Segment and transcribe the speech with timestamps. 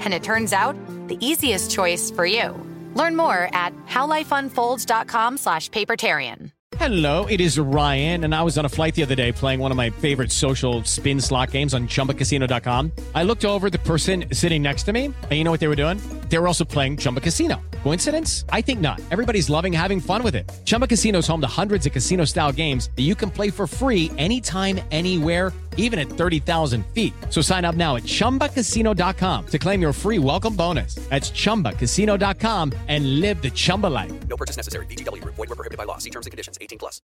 [0.00, 0.76] And it turns out,
[1.08, 2.54] the easiest choice for you.
[2.94, 6.50] Learn more at howlifeunfolds.com slash papertarian.
[6.76, 9.70] Hello, it is Ryan, and I was on a flight the other day playing one
[9.70, 12.92] of my favorite social spin slot games on chumbacasino.com.
[13.14, 15.82] I looked over the person sitting next to me, and you know what they were
[15.82, 15.98] doing?
[16.28, 17.60] They were also playing Chumba Casino.
[17.82, 18.44] Coincidence?
[18.50, 19.00] I think not.
[19.10, 20.50] Everybody's loving having fun with it.
[20.64, 23.66] Chumba Casino is home to hundreds of casino style games that you can play for
[23.66, 27.14] free anytime, anywhere, even at 30,000 feet.
[27.30, 30.96] So sign up now at chumbacasino.com to claim your free welcome bonus.
[31.08, 34.12] That's chumbacasino.com and live the Chumba life.
[34.28, 34.84] No purchase necessary.
[34.86, 35.36] VGW Group.
[35.36, 35.98] Void were prohibited by law.
[35.98, 36.58] See terms and conditions.
[36.60, 37.00] 18 plus.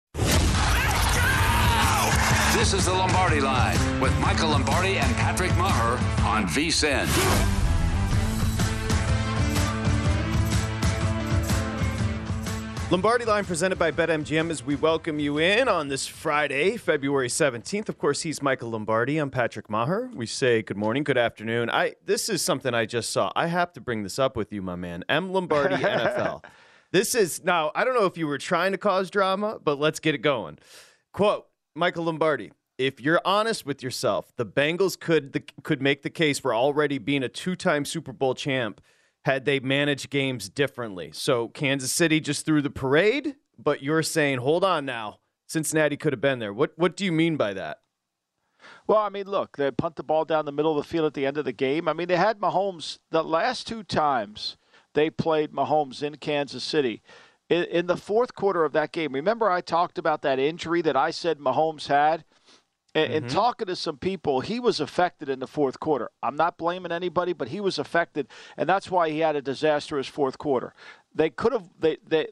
[2.53, 7.60] This is the Lombardi Line with Michael Lombardi and Patrick Maher on VSIN.
[12.91, 17.87] Lombardi Line presented by BetMGM as we welcome you in on this Friday, February 17th.
[17.87, 19.17] Of course, he's Michael Lombardi.
[19.17, 20.09] I'm Patrick Maher.
[20.13, 21.69] We say good morning, good afternoon.
[21.69, 23.31] I this is something I just saw.
[23.33, 25.05] I have to bring this up with you, my man.
[25.07, 26.43] M Lombardi NFL.
[26.91, 30.01] This is now, I don't know if you were trying to cause drama, but let's
[30.01, 30.59] get it going.
[31.13, 36.09] Quote, Michael Lombardi, if you're honest with yourself, the Bengals could the, could make the
[36.09, 38.81] case for already being a two-time Super Bowl champ
[39.25, 41.11] had they managed games differently.
[41.13, 46.13] So Kansas City just threw the parade, but you're saying, hold on now, Cincinnati could
[46.13, 46.53] have been there.
[46.53, 47.77] What what do you mean by that?
[48.87, 51.13] Well, I mean, look, they punt the ball down the middle of the field at
[51.13, 51.87] the end of the game.
[51.87, 54.57] I mean, they had Mahomes the last two times
[54.93, 57.01] they played Mahomes in Kansas City.
[57.49, 60.95] In, in the fourth quarter of that game, remember I talked about that injury that
[60.95, 62.23] I said Mahomes had?
[62.93, 63.17] And, Mm-hmm.
[63.23, 66.09] and talking to some people, he was affected in the fourth quarter.
[66.21, 70.07] I'm not blaming anybody, but he was affected, and that's why he had a disastrous
[70.07, 70.73] fourth quarter.
[71.15, 72.27] They could have they they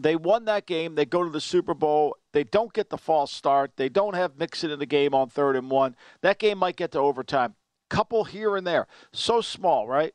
[0.00, 0.94] they won that game.
[0.96, 2.16] They go to the Super Bowl.
[2.32, 3.72] They don't get the false start.
[3.76, 5.94] They don't have Mixon in the game on third and one.
[6.22, 7.54] That game might get to overtime.
[7.88, 8.86] Couple here and there.
[9.12, 10.14] So small, right?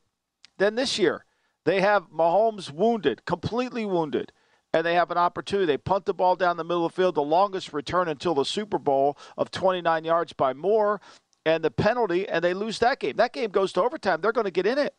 [0.57, 1.25] Then this year,
[1.65, 4.31] they have Mahomes wounded, completely wounded
[4.73, 5.67] and they have an opportunity.
[5.67, 8.43] They punt the ball down the middle of the field, the longest return until the
[8.43, 10.99] Super Bowl of 29 yards by Moore,
[11.45, 13.17] and the penalty, and they lose that game.
[13.17, 14.21] That game goes to overtime.
[14.21, 14.95] They're going to get in it.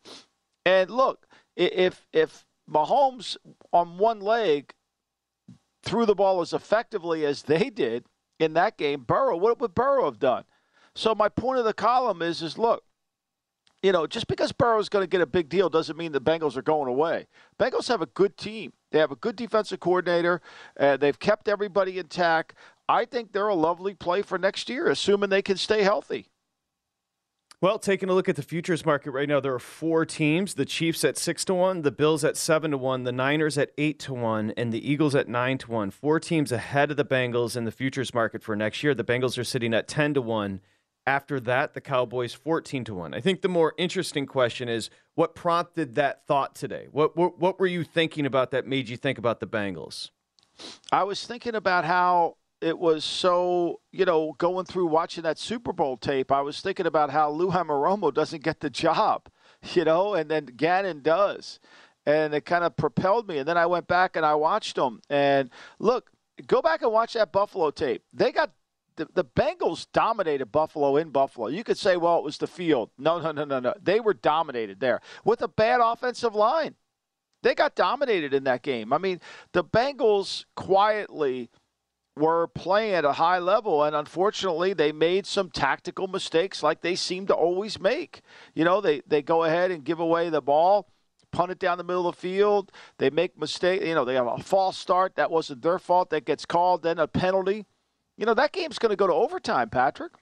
[0.65, 1.27] And look,
[1.57, 3.37] if if Mahomes
[3.73, 4.73] on one leg
[5.83, 8.05] threw the ball as effectively as they did
[8.39, 10.45] in that game, Burrow, what would Burrow have done?
[10.95, 12.85] So my point of the column is, is look,
[13.85, 16.57] you know, just because Burrow's going to get a big deal doesn't mean the Bengals
[16.57, 17.27] are going away.
[17.61, 18.73] Bengals have a good team.
[18.91, 20.41] They have a good defensive coordinator.
[20.81, 22.55] Uh, they've kept everybody intact.
[22.89, 26.31] I think they're a lovely play for next year, assuming they can stay healthy.
[27.61, 30.65] Well, taking a look at the futures market right now, there are four teams: the
[30.65, 33.99] Chiefs at six to one, the Bills at seven to one, the Niners at eight
[34.01, 35.91] to one, and the Eagles at nine to one.
[35.91, 38.95] Four teams ahead of the Bengals in the futures market for next year.
[38.95, 40.61] The Bengals are sitting at ten to one.
[41.07, 43.13] After that, the Cowboys fourteen to one.
[43.13, 46.87] I think the more interesting question is what prompted that thought today.
[46.91, 50.11] What what, what were you thinking about that made you think about the Bengals?
[50.91, 55.73] I was thinking about how it was so, you know, going through watching that Super
[55.75, 59.29] Bowl tape, I was thinking about how Lou Anarumo doesn't get the job,
[59.75, 61.59] you know, and then Gannon does.
[62.07, 63.39] And it kind of propelled me.
[63.39, 65.01] And then I went back and I watched them.
[65.11, 66.11] And look,
[66.47, 68.03] go back and watch that Buffalo tape.
[68.13, 68.53] They got
[68.97, 71.49] the, the Bengals dominated Buffalo in Buffalo.
[71.49, 72.91] You could say, well, it was the field.
[72.99, 73.75] No, no, no, no, no.
[73.83, 76.75] They were dominated there with a bad offensive line.
[77.43, 78.93] They got dominated in that game.
[78.93, 79.21] I mean,
[79.53, 81.51] the Bengals quietly
[82.17, 86.95] were playing at a high level, and unfortunately, they made some tactical mistakes like they
[86.95, 88.23] seem to always make.
[88.55, 90.89] You know, they, they go ahead and give away the ball,
[91.33, 92.71] punt it down the middle of the field.
[92.99, 93.83] They make mistake.
[93.83, 95.17] You know, they have a false start.
[95.17, 96.11] That wasn't their fault.
[96.11, 96.83] That gets called.
[96.83, 97.67] Then a penalty.
[98.17, 100.13] You know, that game's going to go to overtime, Patrick.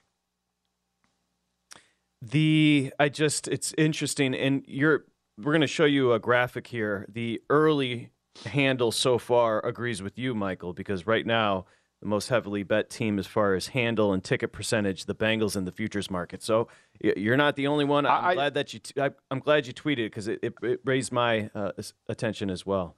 [2.21, 5.05] The I just it's interesting, and you're
[5.37, 7.05] we're going to show you a graphic here.
[7.09, 8.11] The early
[8.45, 11.65] handle so far agrees with you, Michael, because right now
[12.03, 15.63] the most heavily bet team as far as handle and ticket percentage, the Bengals in
[15.63, 16.43] the futures market.
[16.43, 16.67] So
[17.01, 18.05] you're not the only one.
[18.05, 18.79] I'm I, glad that you.
[18.79, 21.71] T- I, am glad you tweeted because it, it, it, raised my uh,
[22.09, 22.97] attention as well.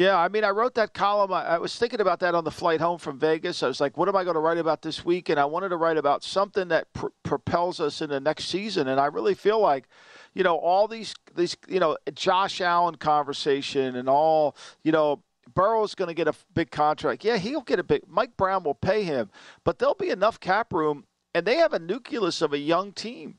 [0.00, 1.30] Yeah, I mean, I wrote that column.
[1.30, 3.62] I, I was thinking about that on the flight home from Vegas.
[3.62, 5.28] I was like, what am I going to write about this week?
[5.28, 8.88] And I wanted to write about something that pr- propels us in the next season.
[8.88, 9.88] And I really feel like
[10.32, 15.94] you know all these these you know Josh Allen conversation and all you know Burrow's
[15.94, 17.22] going to get a big contract.
[17.22, 18.00] Yeah, he'll get a big.
[18.08, 19.28] Mike Brown will pay him,
[19.64, 21.04] but there'll be enough cap room,
[21.34, 23.36] and they have a nucleus of a young team.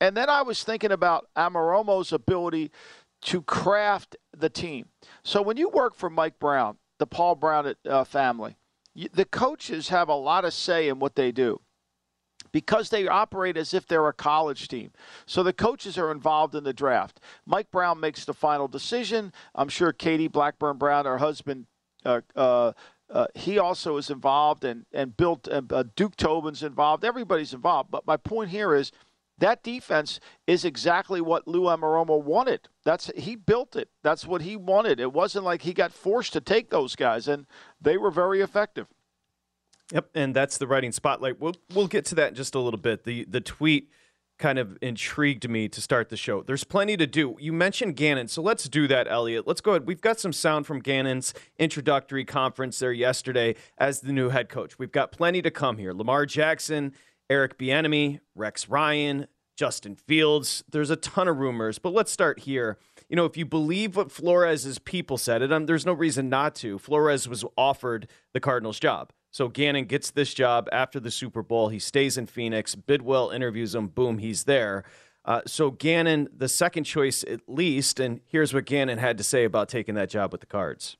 [0.00, 2.70] And then I was thinking about Anarumo's ability
[3.22, 4.86] to craft the team.
[5.22, 8.56] So when you work for Mike Brown, the Paul Brown uh, family,
[8.94, 11.60] you, the coaches have a lot of say in what they do
[12.52, 14.90] because they operate as if they're a college team.
[15.26, 17.20] So the coaches are involved in the draft.
[17.46, 19.32] Mike Brown makes the final decision.
[19.54, 21.66] I'm sure Katie Blackburn Brown, her husband,
[22.04, 22.72] uh, uh,
[23.10, 25.48] uh, he also is involved, and and built.
[25.50, 27.04] Uh, Duke Tobin's involved.
[27.04, 27.90] Everybody's involved.
[27.90, 28.92] But my point here is
[29.40, 32.68] that defense is exactly what Lou Anarumo wanted.
[32.84, 33.88] That's he built it.
[34.02, 35.00] That's what he wanted.
[35.00, 37.46] It wasn't like he got forced to take those guys, and
[37.80, 38.86] they were very effective.
[39.92, 41.40] Yep, and that's the writing spotlight.
[41.40, 43.04] We'll we'll get to that in just a little bit.
[43.04, 43.90] The the tweet
[44.40, 46.42] kind of intrigued me to start the show.
[46.42, 47.36] There's plenty to do.
[47.38, 49.46] You mentioned Gannon, so let's do that, Elliot.
[49.46, 49.86] Let's go ahead.
[49.86, 54.78] We've got some sound from Gannon's introductory conference there yesterday as the new head coach.
[54.78, 55.92] We've got plenty to come here.
[55.92, 56.94] Lamar Jackson,
[57.30, 60.64] Eric Bieniemy, Rex Ryan, Justin Fields.
[60.70, 62.76] There's a ton of rumors, but let's start here.
[63.08, 66.78] You know, if you believe what Flores's people said, and there's no reason not to.
[66.78, 69.12] Flores was offered the Cardinals job.
[69.30, 71.68] So Gannon gets this job after the Super Bowl.
[71.68, 72.74] He stays in Phoenix.
[72.74, 73.86] Bidwill interviews him.
[73.88, 74.82] Boom, he's there.
[75.24, 79.44] Uh, so Gannon, the second choice at least, and here's what Gannon had to say
[79.44, 80.96] about taking that job with the Cards.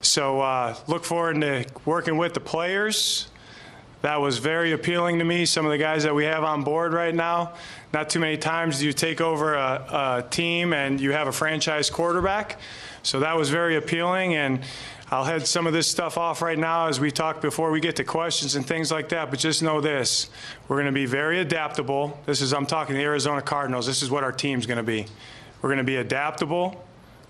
[0.00, 3.28] So uh, look forward to working with the players.
[4.04, 5.46] That was very appealing to me.
[5.46, 7.54] Some of the guys that we have on board right now.
[7.94, 11.32] Not too many times do you take over a, a team and you have a
[11.32, 12.60] franchise quarterback.
[13.02, 14.60] So that was very appealing and
[15.10, 17.96] I'll head some of this stuff off right now as we talk before we get
[17.96, 19.30] to questions and things like that.
[19.30, 20.28] But just know this
[20.68, 22.20] we're going to be very adaptable.
[22.26, 23.86] This is, I'm talking the Arizona Cardinals.
[23.86, 25.06] This is what our team's going to be.
[25.62, 26.84] We're going to be adaptable,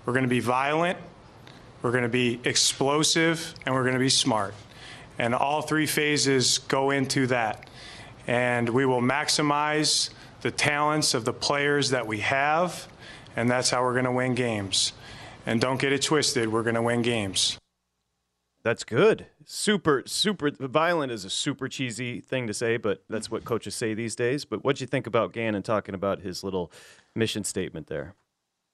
[0.05, 0.97] we're going to be violent,
[1.81, 4.53] we're going to be explosive, and we're going to be smart.
[5.17, 7.69] And all three phases go into that.
[8.27, 10.09] And we will maximize
[10.41, 12.87] the talents of the players that we have,
[13.35, 14.93] and that's how we're going to win games.
[15.45, 17.57] And don't get it twisted, we're going to win games.
[18.63, 19.27] That's good.
[19.45, 23.93] Super, super violent is a super cheesy thing to say, but that's what coaches say
[23.93, 24.43] these days.
[24.43, 26.71] But what'd you think about Gannon talking about his little
[27.15, 28.15] mission statement there?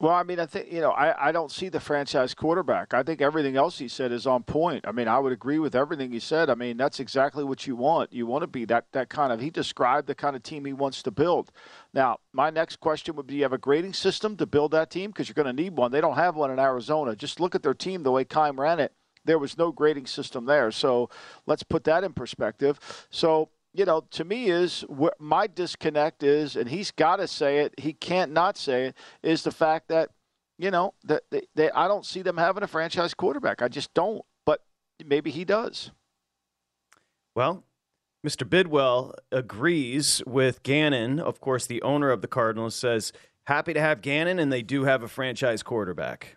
[0.02, 2.92] Well, I mean, I think, you know, I, I don't see the franchise quarterback.
[2.96, 4.88] I think everything else he said is on point.
[4.88, 6.50] I mean, I would agree with everything he said.
[6.50, 8.12] I mean, that's exactly what you want.
[8.12, 10.74] You want to be that, that kind of, he described the kind of team he
[10.74, 11.52] wants to build.
[11.94, 15.12] Now, my next question would be you have a grading system to build that team?
[15.12, 15.92] Because you're going to need one.
[15.92, 17.16] They don't have one in Arizona.
[17.16, 18.94] Just look at their team the way Keim ran it
[19.24, 20.72] there was no grading system there.
[20.72, 21.08] So
[21.46, 22.80] let's put that in perspective.
[23.12, 24.84] So you know, to me is
[25.20, 27.74] my disconnect is, and he's got to say it.
[27.80, 28.98] He can't not say it.
[29.24, 30.10] Is the fact that
[30.58, 33.62] you know that they, they, I don't see them having a franchise quarterback.
[33.62, 34.24] I just don't.
[34.46, 34.62] But
[35.06, 35.92] maybe he does.
[37.34, 37.64] Well,
[38.26, 38.48] Mr.
[38.48, 41.20] Bidwill agrees with Gannon.
[41.20, 43.14] Of course, the owner of the Cardinals says
[43.46, 46.36] happy to have Gannon, and they do have a franchise quarterback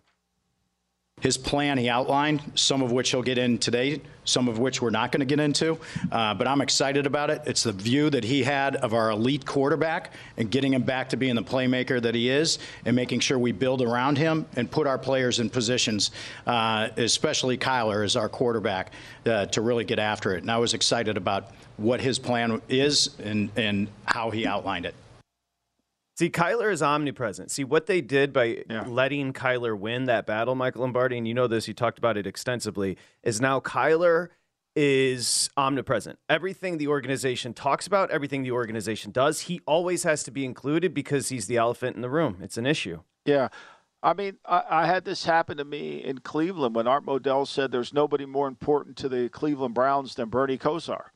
[1.24, 4.90] his plan he outlined, some of which he'll get in today, some of which we're
[4.90, 5.78] not going to get into.
[6.12, 7.40] Uh, but I'm excited about it.
[7.46, 11.16] It's the view that he had of our elite quarterback and getting him back to
[11.16, 14.86] being the playmaker that he is and making sure we build around him and put
[14.86, 16.10] our players in positions,
[16.46, 18.92] uh, especially Kyler as our quarterback,
[19.24, 20.42] uh, to really get after it.
[20.42, 24.94] And I was excited about what his plan is and, and how he outlined it.
[26.16, 27.50] See, Kyler is omnipresent.
[27.50, 28.84] See what they did by yeah.
[28.86, 32.26] letting Kyler win that battle, Michael Lombardi, and you know this, you talked about it
[32.26, 34.28] extensively, is now Kyler
[34.76, 36.18] is omnipresent.
[36.28, 40.94] Everything the organization talks about, everything the organization does, he always has to be included
[40.94, 42.38] because he's the elephant in the room.
[42.40, 43.00] It's an issue.
[43.24, 43.48] Yeah.
[44.02, 47.72] I mean, I, I, had this happen to me in Cleveland when Art Modell said
[47.72, 51.06] there's nobody more important to the Cleveland Browns than Bernie Kosar.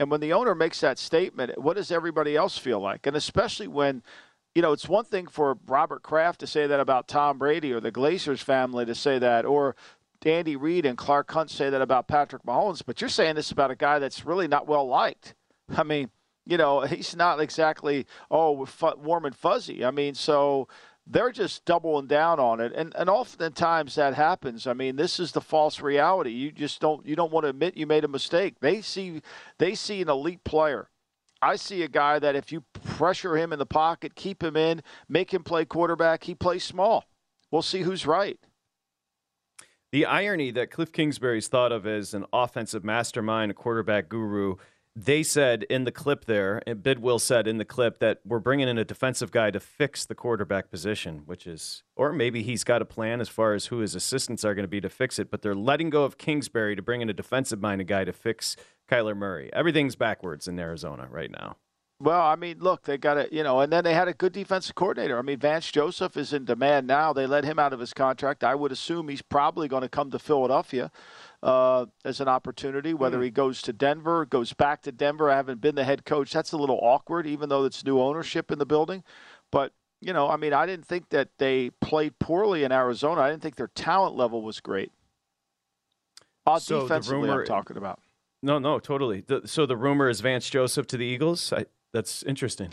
[0.00, 3.06] And when the owner makes that statement, what does everybody else feel like?
[3.06, 4.02] And especially when,
[4.54, 7.80] you know, it's one thing for Robert Kraft to say that about Tom Brady or
[7.80, 9.74] the Glazers family to say that, or
[10.24, 13.70] Andy Reid and Clark Hunt say that about Patrick Mahomes, but you're saying this about
[13.70, 15.34] a guy that's really not well liked.
[15.76, 16.10] I mean,
[16.46, 19.84] you know, he's not exactly, oh, warm and fuzzy.
[19.84, 20.68] I mean, so
[21.06, 25.32] they're just doubling down on it and and oftentimes that happens i mean this is
[25.32, 28.54] the false reality you just don't you don't want to admit you made a mistake
[28.60, 29.20] they see
[29.58, 30.88] they see an elite player
[31.44, 34.82] i see a guy that if you pressure him in the pocket keep him in
[35.08, 37.04] make him play quarterback he plays small.
[37.50, 38.36] We'll see who's right.
[39.92, 44.56] The irony that cliff kingsbury's thought of as an offensive mastermind a quarterback guru
[44.96, 48.68] they said in the clip there, and Bidwill said in the clip that we're bringing
[48.68, 52.80] in a defensive guy to fix the quarterback position, which is, or maybe he's got
[52.80, 55.30] a plan as far as who his assistants are going to be to fix it,
[55.30, 58.56] but they're letting go of Kingsbury to bring in a defensive minded guy to fix
[58.88, 59.50] Kyler Murray.
[59.52, 61.56] Everything's backwards in Arizona right now.
[62.00, 64.32] Well, I mean, look, they got it, you know, and then they had a good
[64.32, 65.16] defensive coordinator.
[65.16, 67.12] I mean, Vance Joseph is in demand now.
[67.12, 68.42] They let him out of his contract.
[68.42, 70.90] I would assume he's probably going to come to Philadelphia
[71.44, 72.94] uh, as an opportunity.
[72.94, 73.24] Whether mm.
[73.24, 75.30] he goes to Denver, goes back to Denver.
[75.30, 76.32] I haven't been the head coach.
[76.32, 79.04] That's a little awkward, even though it's new ownership in the building.
[79.52, 83.20] But you know, I mean, I didn't think that they played poorly in Arizona.
[83.20, 84.90] I didn't think their talent level was great.
[86.46, 88.00] Uh, so defensively, rumor, I'm talking about.
[88.42, 89.22] No, no, totally.
[89.26, 91.52] The, so the rumor is Vance Joseph to the Eagles.
[91.52, 92.70] I, that's interesting.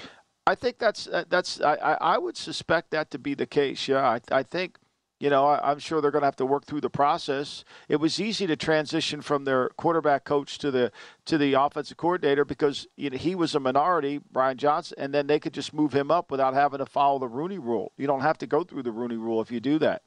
[0.48, 3.88] I think that's uh, that's I, I would suspect that to be the case.
[3.88, 4.78] Yeah, I, I think
[5.22, 7.64] you know, I, am sure they're going to have to work through the process.
[7.88, 10.92] It was easy to transition from their quarterback coach to the
[11.26, 15.28] to the offensive coordinator because you know, he was a minority, Brian Johnson, and then
[15.28, 17.92] they could just move him up without having to follow the Rooney Rule.
[17.98, 20.02] You don't have to go through the Rooney Rule if you do that.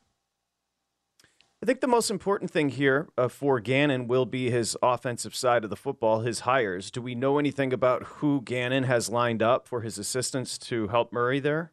[1.63, 5.63] I think the most important thing here uh, for Gannon will be his offensive side
[5.63, 6.91] of the football, his hires.
[6.91, 11.13] Do we know anything about who Gannon has lined up for his assistants to help
[11.13, 11.71] Murray there?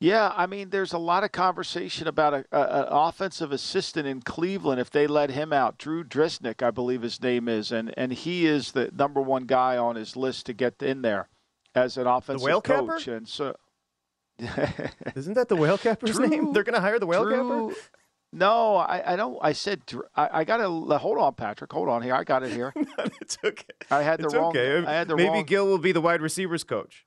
[0.00, 4.90] Yeah, I mean, there's a lot of conversation about an offensive assistant in Cleveland if
[4.90, 5.76] they let him out.
[5.76, 9.76] Drew Drisnick, I believe his name is, and and he is the number one guy
[9.76, 11.28] on his list to get in there
[11.74, 13.04] as an offensive the whale coach.
[13.04, 13.16] Capper?
[13.16, 13.56] And so,
[15.14, 16.54] isn't that the whale capper's Drew, name?
[16.54, 17.80] They're going to hire the whale Drew, capper.
[18.32, 19.38] No, I, I don't.
[19.42, 19.82] I said
[20.16, 21.70] I, I got to hold on, Patrick.
[21.74, 22.14] Hold on here.
[22.14, 22.72] I got it here.
[23.20, 23.64] it's okay.
[23.90, 24.56] I had the it's wrong.
[24.56, 24.86] Okay.
[24.86, 25.44] I had the Maybe wrong.
[25.44, 27.04] Gil will be the wide receivers coach.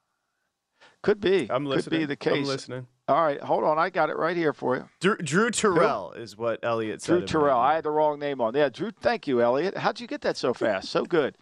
[1.04, 1.48] Could be.
[1.52, 2.00] I'm listening.
[2.00, 2.34] Could be the case.
[2.34, 2.88] I'm listening.
[3.08, 3.78] All right, hold on.
[3.78, 4.90] I got it right here for you.
[5.02, 7.18] Drew, Drew Terrell is what Elliot said.
[7.20, 7.60] Drew Terrell.
[7.60, 8.56] I had the wrong name on.
[8.56, 8.92] Yeah, Drew.
[8.92, 9.78] Thank you, Elliot.
[9.78, 10.90] How'd you get that so fast?
[10.90, 11.36] So good.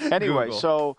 [0.10, 0.58] Anyway, Google.
[0.58, 0.96] so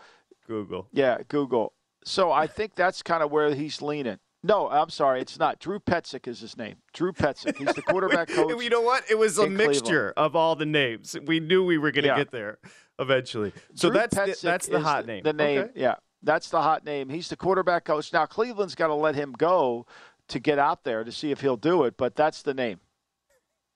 [0.48, 0.88] Google.
[0.94, 1.74] Yeah, Google.
[2.06, 4.20] So I think that's kind of where he's leaning.
[4.44, 5.60] No, I'm sorry, it's not.
[5.60, 6.76] Drew Petzing is his name.
[6.94, 7.56] Drew Petzing.
[7.58, 8.62] He's the quarterback coach.
[8.64, 9.04] you know what?
[9.10, 10.14] It was a mixture Cleveland.
[10.18, 11.18] of all the names.
[11.26, 12.18] We knew we were going to Yeah.
[12.18, 12.60] get there
[13.00, 13.52] eventually.
[13.74, 15.24] So Drew that's the, that's the hot name.
[15.24, 15.72] The name, Okay.
[15.76, 17.10] yeah, that's the hot name.
[17.10, 18.12] He's the quarterback coach.
[18.14, 19.86] Now Cleveland's got to let him go
[20.30, 22.80] to get out there to see if he'll do it, but that's the name.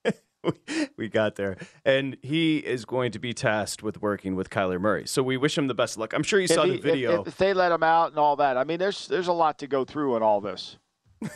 [0.98, 1.58] we got there.
[1.84, 5.06] And he is going to be tasked with working with Kyler Murray.
[5.08, 6.14] So we wish him the best of luck.
[6.14, 7.22] I'm sure you If saw he- the video.
[7.22, 9.60] If, if they let him out and all that, I mean, there's there's a lot
[9.60, 10.78] to go through in all this.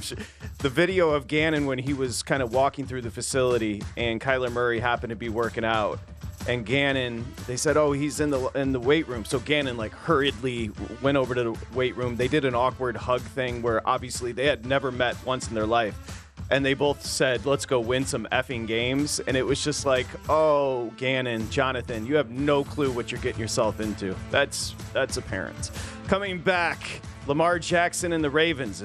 [0.00, 0.16] Sure-
[0.60, 4.50] the video of Gannon when he was kind of walking through the facility and Kyler
[4.50, 6.00] Murray happened to be working out.
[6.46, 9.92] And Gannon, they said, "Oh, he's in the in the weight room." So Gannon like
[9.92, 10.70] hurriedly
[11.02, 12.16] went over to the weight room.
[12.16, 15.66] They did an awkward hug thing where obviously they had never met once in their
[15.66, 19.84] life, and they both said, "Let's go win some effing games." And it was just
[19.84, 25.18] like, "Oh, Gannon, Jonathan, you have no clue what you're getting yourself into." That's that's
[25.18, 25.70] apparent.
[26.06, 28.84] Coming back, Lamar Jackson and the Ravens.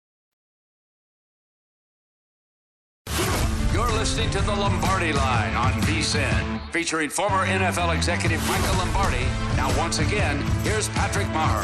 [4.01, 9.23] Listening to the Lombardi Line on VSIN, featuring former NFL executive Michael Lombardi.
[9.55, 11.63] Now, once again, here's Patrick Maher.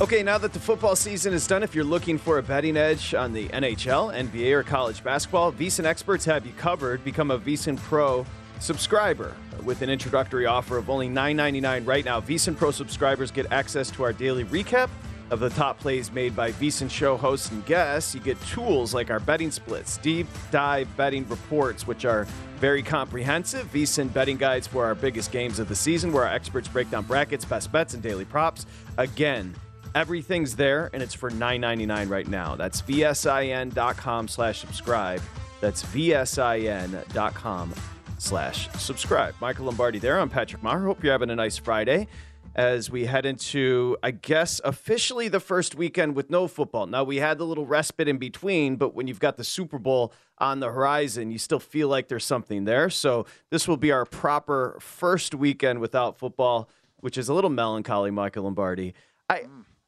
[0.00, 3.12] Okay, now that the football season is done, if you're looking for a betting edge
[3.12, 7.04] on the NHL, NBA, or college basketball, VSIN experts have you covered.
[7.04, 8.24] Become a VSIN Pro
[8.58, 12.22] subscriber with an introductory offer of only $9.99 right now.
[12.22, 14.88] VSIN Pro subscribers get access to our daily recap
[15.34, 18.14] of the top plays made by VSIN show hosts and guests.
[18.14, 22.24] You get tools like our betting splits, deep dive betting reports, which are
[22.60, 23.70] very comprehensive.
[23.72, 27.04] VSIN betting guides for our biggest games of the season, where our experts break down
[27.04, 28.64] brackets, best bets, and daily props.
[28.96, 29.54] Again,
[29.94, 32.56] Everything's there, and it's for $9.99 right now.
[32.56, 35.22] That's vsin.com slash subscribe.
[35.60, 37.74] That's vsin.com
[38.18, 39.34] slash subscribe.
[39.40, 40.18] Michael Lombardi there.
[40.18, 40.80] I'm Patrick Maher.
[40.80, 42.08] Hope you're having a nice Friday
[42.54, 46.86] as we head into, I guess, officially the first weekend with no football.
[46.86, 50.12] Now, we had the little respite in between, but when you've got the Super Bowl
[50.38, 52.90] on the horizon, you still feel like there's something there.
[52.90, 58.10] So this will be our proper first weekend without football, which is a little melancholy,
[58.10, 58.94] Michael Lombardi.
[59.28, 59.44] I,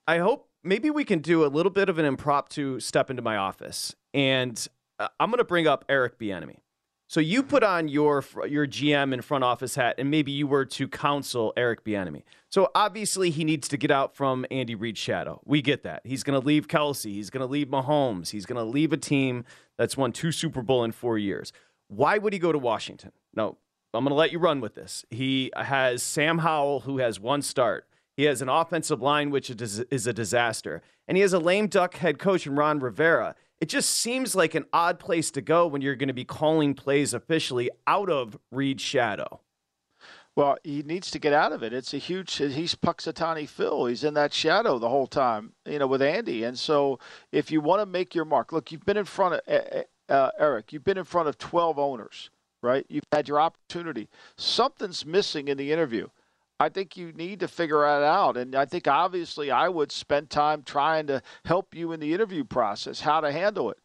[0.06, 3.36] I hope maybe we can do a little bit of an impromptu step into my
[3.36, 3.94] office.
[4.12, 4.66] And
[4.98, 6.58] uh, I'm going to bring up Eric Bieniemy.
[7.08, 10.64] So you put on your your GM and front office hat, and maybe you were
[10.64, 12.22] to counsel Eric Bieniemy.
[12.48, 15.40] So obviously he needs to get out from Andy Reid's shadow.
[15.44, 16.02] We get that.
[16.04, 17.04] He's going to leave Kelce.
[17.04, 18.30] He's going to leave Mahomes.
[18.30, 19.44] He's going to leave a team
[19.78, 21.52] that's won two Super Bowl in four years.
[21.88, 23.12] Why would he go to Washington?
[23.34, 23.56] No,
[23.94, 25.04] I'm going to let you run with this.
[25.10, 27.86] He has Sam Howell, who has one start.
[28.16, 31.96] He has an offensive line which is a disaster, and he has a lame duck
[31.96, 35.82] head coach in Ron Rivera it just seems like an odd place to go when
[35.82, 39.40] you're going to be calling plays officially out of Reid's shadow.
[40.34, 41.72] Well, he needs to get out of it.
[41.72, 42.34] It's a huge.
[42.36, 43.86] He's Punxsutawney Phil.
[43.86, 46.44] He's in that shadow the whole time, you know, with Andy.
[46.44, 46.98] And so,
[47.32, 50.30] if you want to make your mark, look, you've been in front of uh, uh,
[50.38, 50.74] Eric.
[50.74, 52.28] You've been in front of 12 owners,
[52.62, 52.84] right?
[52.90, 54.08] You've had your opportunity.
[54.36, 56.08] Something's missing in the interview.
[56.58, 58.36] I think you need to figure that out.
[58.36, 62.44] And I think obviously I would spend time trying to help you in the interview
[62.44, 63.78] process, how to handle it.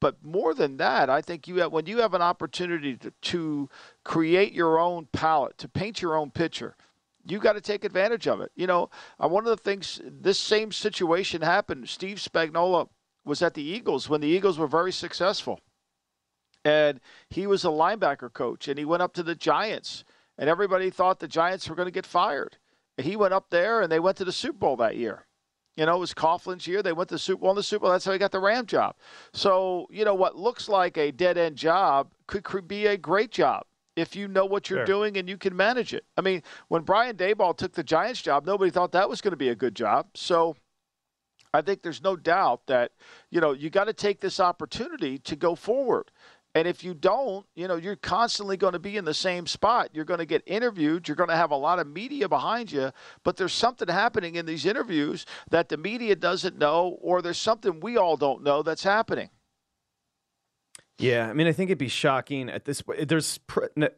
[0.00, 3.68] But more than that, I think you have, when you have an opportunity to, to
[4.04, 6.76] create your own palette, to paint your own picture,
[7.26, 8.52] you got to take advantage of it.
[8.54, 8.90] You know,
[9.22, 11.88] uh, one of the things, this same situation happened.
[11.88, 12.88] Steve Spagnuolo
[13.24, 15.60] was at the Eagles when the Eagles were very successful.
[16.64, 20.04] And he was a linebacker coach, and he went up to the Giants
[20.38, 22.56] and everybody thought the Giants were going to get fired.
[22.96, 25.26] He went up there, and they went to the Super Bowl that year.
[25.76, 26.82] You know, it was Coughlin's year.
[26.82, 27.50] They went to the Super Bowl.
[27.50, 28.96] In the Super Bowl, that's how he got the Ram job.
[29.32, 33.64] So, you know, what looks like a dead end job could be a great job
[33.94, 34.86] if you know what you're sure.
[34.86, 36.04] doing and you can manage it.
[36.16, 39.36] I mean, when Brian Daboll took the Giants job, nobody thought that was going to
[39.36, 40.08] be a good job.
[40.14, 40.56] So,
[41.54, 42.92] I think there's no doubt that,
[43.30, 46.10] you know, you got to take this opportunity to go forward.
[46.54, 49.90] And if you don't, you know, you're constantly going to be in the same spot.
[49.92, 51.06] You're going to get interviewed.
[51.06, 52.90] You're going to have a lot of media behind you.
[53.22, 57.80] But there's something happening in these interviews that the media doesn't know, or there's something
[57.80, 59.30] we all don't know that's happening.
[60.98, 63.06] Yeah, I mean, I think it'd be shocking at this point.
[63.08, 63.38] There's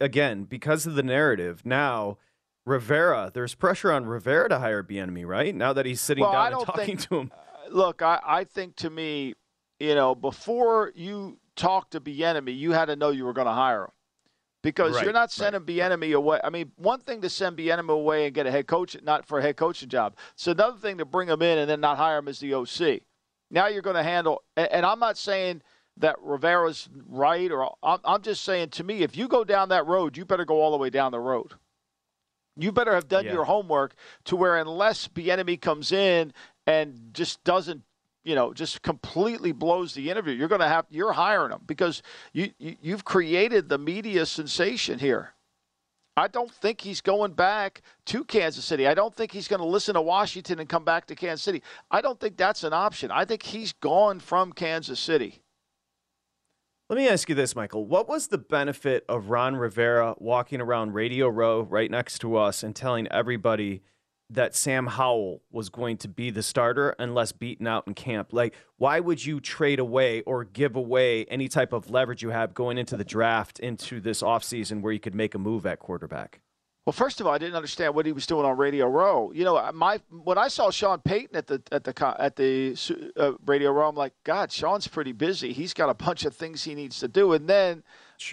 [0.01, 2.19] again because of the narrative now.
[2.67, 5.55] Rivera, there's pressure on Rivera to hire Bieniemy, right?
[5.55, 7.33] Now that he's sitting well, down and talking think, to him.
[7.35, 9.35] Uh, look, I, I think to me,
[9.81, 13.53] you know, before you talk to Bieniemy, you had to know you were going to
[13.53, 13.91] hire him.
[14.63, 16.41] because Right, you're not sending Bieniemy away.
[16.43, 19.39] I mean, one thing to send Bieniemy away and get a head coach, not for
[19.39, 20.17] a head coaching job.
[20.35, 23.03] It's another thing to bring him in and then not hire him as the OC.
[23.51, 25.63] Now you're going to handle, and, I'm not saying
[25.97, 29.87] that Rivera's right, or I'm, I'm just saying to me, if you go down that
[29.87, 31.55] road, you better go all the way down the road.
[32.57, 33.33] You better have done Yeah.
[33.33, 33.95] your homework
[34.25, 36.33] to where unless Bieniemy comes in
[36.67, 37.83] and just doesn't
[38.31, 40.33] you know, just completely blows the interview.
[40.33, 42.01] You're going to have you're hiring him because
[42.33, 45.35] you, you you've created the media sensation here.
[46.17, 48.87] I don't think he's going back to Kansas City.
[48.87, 51.61] I don't think he's going to listen to Washington and come back to Kansas City.
[51.91, 53.11] I don't think that's an option.
[53.11, 55.43] I think he's gone from Kansas City.
[56.89, 57.85] Let me ask you this, Michael.
[57.85, 62.63] What was the benefit of Ron Rivera walking around Radio Row right next to us
[62.63, 63.83] and telling everybody
[64.31, 68.33] that Sam Howell was going to be the starter unless beaten out in camp?
[68.33, 72.55] Like, why would you trade away or give away any type of leverage you have
[72.55, 76.41] going into the draft into this offseason where you could make a move at quarterback?
[76.87, 79.33] Well, first of all, I didn't understand what he was doing on Radio Row.
[79.33, 83.33] You know, my when I saw Sean Payton at the at the at the uh,
[83.47, 85.53] Radio Row, I'm like, God, Sean's pretty busy.
[85.53, 87.35] He's got a bunch of things he needs to do.
[87.35, 87.83] And then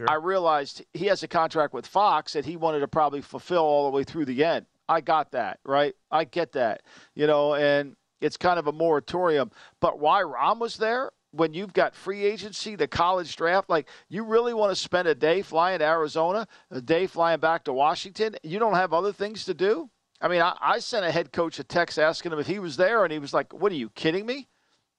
[0.08, 3.92] I realized he has a contract with Fox that he wanted to probably fulfill all
[3.92, 4.66] the way through the end.
[4.90, 5.94] I got that, right?
[6.12, 9.52] I get that, you know, and it's kind of a moratorium.
[9.80, 14.24] But why Ron was there when you've got free agency, the college draft, like you
[14.24, 18.36] really want to spend a day flying to Arizona, a day flying back to Washington?
[18.44, 19.90] You don't have other things to do?
[20.20, 22.78] I mean, I, I sent a head coach a text asking him if he was
[22.78, 24.48] there, and he was like, "What are you kidding me?"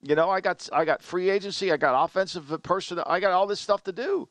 [0.01, 3.47] You know, I got I got free agency, I got offensive person, I got all
[3.47, 4.29] this stuff to do.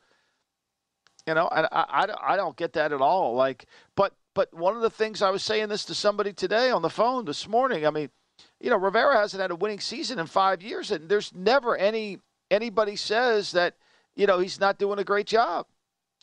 [1.26, 3.36] You know, and I, I, I don't get that at all.
[3.36, 3.66] Like,
[3.98, 6.92] but but one of the things I was saying this to somebody today on the
[6.92, 7.88] phone this morning.
[7.88, 8.12] I mean,
[8.60, 12.20] you know, Rivera hasn't had a winning season in five years, and there's never any
[12.52, 13.74] anybody says that
[14.16, 15.66] you know he's not doing a great job.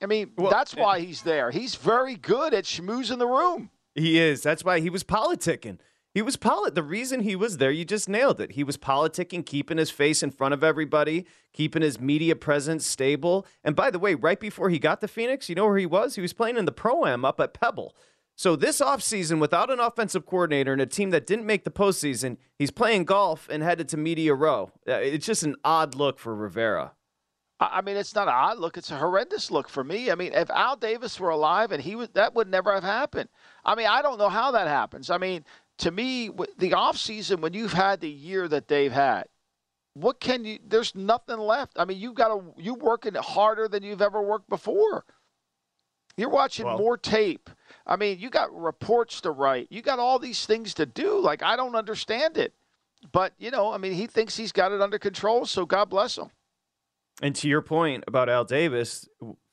[0.00, 1.50] I mean, that's why he's there.
[1.50, 3.70] He's very good at schmoozing the room.
[3.96, 4.44] He is.
[4.44, 5.78] That's why he was politicking.
[6.14, 6.76] He was polit.
[6.76, 8.52] The reason he was there, you just nailed it.
[8.52, 13.44] He was politicking, keeping his face in front of everybody, keeping his media presence stable.
[13.64, 16.14] And by the way, right before he got to Phoenix, you know where he was?
[16.14, 17.96] He was playing in the Pro Am up at Pebble.
[18.36, 22.36] So this offseason, without an offensive coordinator and a team that didn't make the postseason,
[22.58, 24.70] he's playing golf and headed to Media Row.
[24.88, 26.92] Uh, It's just an odd look for Rivera.
[27.60, 30.10] I I mean, it's not an odd look; it's a horrendous look for me.
[30.10, 33.28] I mean, if Al Davis were alive and he was, that would never have happened.
[33.64, 35.10] I mean, I don't know how that happens.
[35.10, 35.44] I mean,
[35.78, 39.24] to me, the offseason, when you've had the year that they've had,
[39.94, 40.58] what can you?
[40.66, 41.78] There's nothing left.
[41.78, 45.04] I mean, you've got to you working harder than you've ever worked before.
[46.16, 47.50] You're watching more tape.
[47.86, 49.68] I mean, you got reports to write.
[49.70, 51.18] You got all these things to do.
[51.20, 52.54] Like I don't understand it,
[53.12, 55.46] but you know, I mean, he thinks he's got it under control.
[55.46, 56.30] So God bless him.
[57.22, 59.08] And to your point about Al Davis,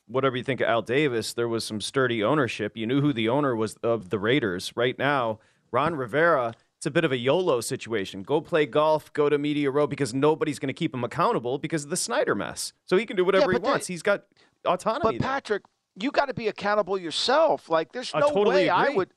[0.07, 2.75] whatever you think of Al Davis, there was some sturdy ownership.
[2.75, 4.73] You knew who the owner was of the Raiders.
[4.75, 5.39] Right now,
[5.71, 8.23] Ron Rivera, it's a bit of a YOLO situation.
[8.23, 11.83] Go play golf, go to Media Row because nobody's going to keep him accountable because
[11.83, 12.73] of the Snyder mess.
[12.85, 13.87] So he can do whatever Yeah, he they- wants.
[13.87, 14.23] He's got
[14.65, 15.01] autonomy.
[15.03, 15.29] But there.
[15.29, 15.63] Patrick,
[15.95, 17.69] you got to be accountable yourself.
[17.69, 19.09] Like there's I no totally way I would.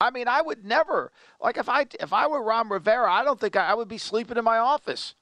[0.00, 1.12] I mean, I would never.
[1.40, 3.98] Like if I if I were Ron Rivera, I don't think I, I would be
[3.98, 5.14] sleeping in my office.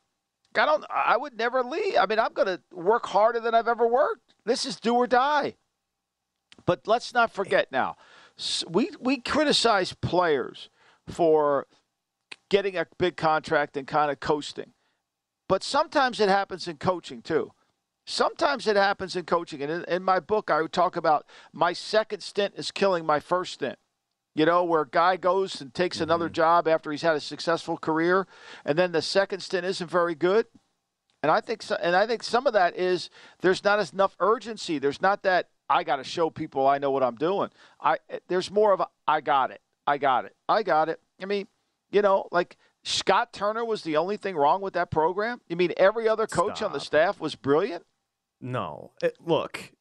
[0.55, 0.85] I don't.
[0.91, 1.97] I would never leave.
[1.99, 4.35] I mean, I'm going to work harder than I've ever worked.
[4.45, 5.55] This is do or die.
[6.67, 7.97] But let's not forget now.
[8.69, 10.69] We we criticize players
[11.09, 11.67] for
[12.51, 14.73] getting a big contract and kind of coasting.
[15.49, 17.53] But sometimes it happens in coaching too.
[18.07, 19.63] Sometimes it happens in coaching.
[19.63, 23.21] And in, in my book, I would talk about my second stint is killing my
[23.21, 23.79] first stint.
[24.35, 26.35] You know, where a guy goes and takes another mm-hmm.
[26.35, 28.27] job after he's had a successful career,
[28.65, 30.47] and then the second stint isn't very good.
[31.23, 33.11] And I think, so, and I think some of that is
[33.43, 34.79] there's not enough urgency.
[34.79, 37.51] There's not that I got to show people I know what I'm doing.
[37.81, 41.01] I there's more of a I got it, I got it, I got it.
[41.21, 41.47] I mean,
[41.91, 45.41] you know, like Scott Turner was the only thing wrong with that program.
[45.49, 47.85] You mean every other coach on the staff was brilliant?
[48.41, 48.93] No.
[49.03, 49.73] It- look,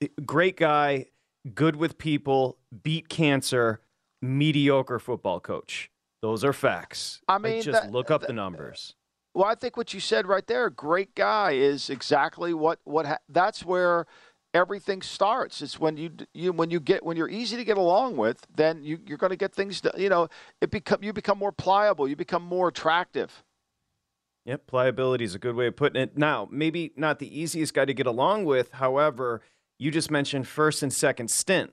[0.00, 1.06] eh, great guy,
[1.54, 3.80] good with people, beat cancer,
[4.22, 5.90] mediocre football coach.
[6.22, 7.20] Those are facts.
[7.28, 8.94] I mean, just that- look up the numbers.
[9.34, 13.18] Well, I think what you said right there, great guy, is exactly what what ha-
[13.28, 14.06] that's where
[14.56, 15.62] everything starts.
[15.62, 18.82] It's when you you when you get when you're easy to get along with, then
[18.82, 19.80] you you're going to get things.
[19.82, 20.28] To, you know,
[20.60, 22.08] it become you become more pliable.
[22.08, 23.44] You become more attractive.
[24.46, 26.16] Yep, pliability is a good way of putting it.
[26.16, 28.72] Now, maybe not the easiest guy to get along with.
[28.72, 29.42] However,
[29.78, 31.72] you just mentioned first and second stint.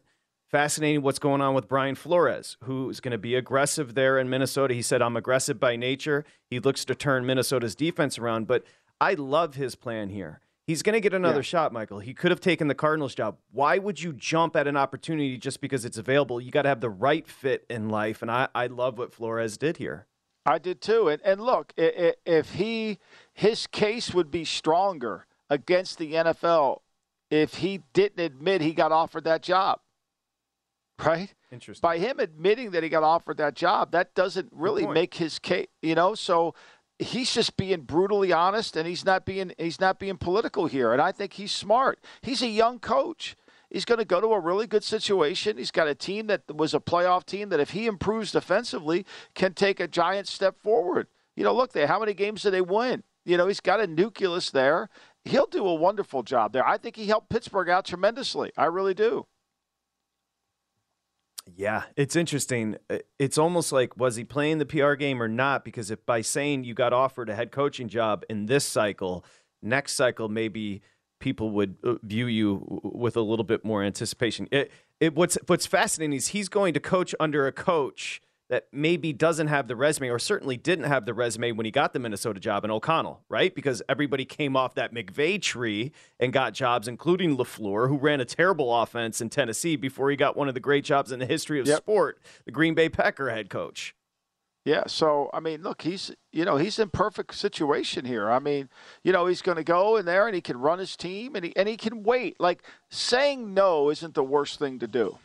[0.49, 4.73] Fascinating what's going on with Brian Flores, who's going to be aggressive there in Minnesota.
[4.73, 6.25] He said, I'm aggressive by nature.
[6.49, 8.63] He looks to turn Minnesota's defense around, but
[9.01, 10.41] I love his plan here.
[10.65, 11.41] He's going to get another Yeah.
[11.41, 11.99] shot, Michael.
[11.99, 13.37] He could have taken the Cardinals job.
[13.51, 16.39] Why would you jump at an opportunity just because it's available?
[16.39, 19.57] You got to have the right fit in life, and I, I love what Flores
[19.57, 20.07] did here.
[20.45, 21.07] I did too.
[21.07, 22.99] And and look, if he
[23.33, 26.81] his case would be stronger against the NFL
[27.29, 29.79] if he didn't admit he got offered that job.
[31.03, 31.33] Right?
[31.51, 31.81] Interesting.
[31.81, 35.67] By him admitting that he got offered that job, that doesn't really make his case,
[35.81, 36.53] you know, so
[37.03, 41.01] he's just being brutally honest and he's not being he's not being political here and
[41.01, 41.99] I think he's smart.
[42.21, 43.35] He's a young coach.
[43.69, 45.57] He's going to go to a really good situation.
[45.57, 49.53] He's got a team that was a playoff team that if he improves defensively can
[49.53, 51.07] take a giant step forward.
[51.35, 53.01] You know, look there, how many games did they win?
[53.25, 54.89] You know, he's got a nucleus there.
[55.25, 56.67] He'll do a wonderful job there.
[56.67, 58.51] I think he helped Pittsburgh out tremendously.
[58.55, 59.25] I really do.
[61.45, 62.77] Yeah, it's interesting.
[62.89, 65.65] Uh, It's almost like was he playing the PR game or not?
[65.65, 69.25] Because if by saying you got offered a head coaching job in this cycle,
[69.61, 70.81] next cycle maybe
[71.19, 74.47] people would uh, view you with a little bit more anticipation.
[74.51, 78.21] It, it what's what's fascinating is he's going to coach under a coach
[78.53, 81.91] that maybe doesn't have the resume or certainly didn't have the resume when he got
[81.91, 83.55] the Minnesota job in O'Connell, right?
[83.55, 88.25] Because everybody came off that McVay tree and got jobs, including LaFleur, who ran a
[88.25, 91.59] terrible offense in Tennessee before he got one of the great jobs in the history
[91.59, 91.77] of Yep.
[91.79, 93.95] sport, the Green Bay Packer head coach.
[94.65, 98.29] Yeah, so I mean, look, he's you know he's in perfect situation here.
[98.29, 98.69] I mean,
[99.03, 101.43] you know he's going to go in there and he can run his team and
[101.43, 102.39] he and he can wait.
[102.39, 102.61] Like
[102.91, 105.17] saying no isn't the worst thing to do.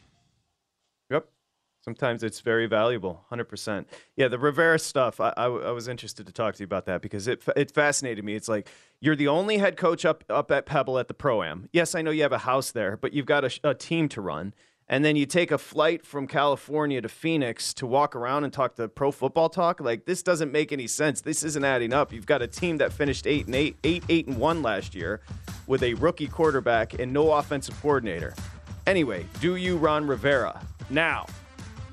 [1.89, 3.87] Sometimes it's very valuable, 100%.
[4.15, 7.27] Yeah, the Rivera stuff, I, I, was interested to talk to you about that because
[7.27, 8.35] it, it fascinated me.
[8.35, 8.69] It's like
[9.01, 11.71] you're the only head coach up, up at Pebble at the Pro Am.
[11.73, 14.21] Yes, I know you have a house there, but you've got a, a team to
[14.21, 14.53] run.
[14.87, 18.75] And then you take a flight from California to Phoenix to walk around and talk
[18.77, 19.81] to Pro Football Talk.
[19.81, 21.23] Like this doesn't make any sense.
[21.23, 22.13] This isn't adding up.
[22.13, 25.23] You've got a team that finished eight and eight, eight, eight and one last year,
[25.67, 28.35] with a rookie quarterback and no offensive coordinator.
[28.87, 31.25] Anyway, do you Ron Rivera now?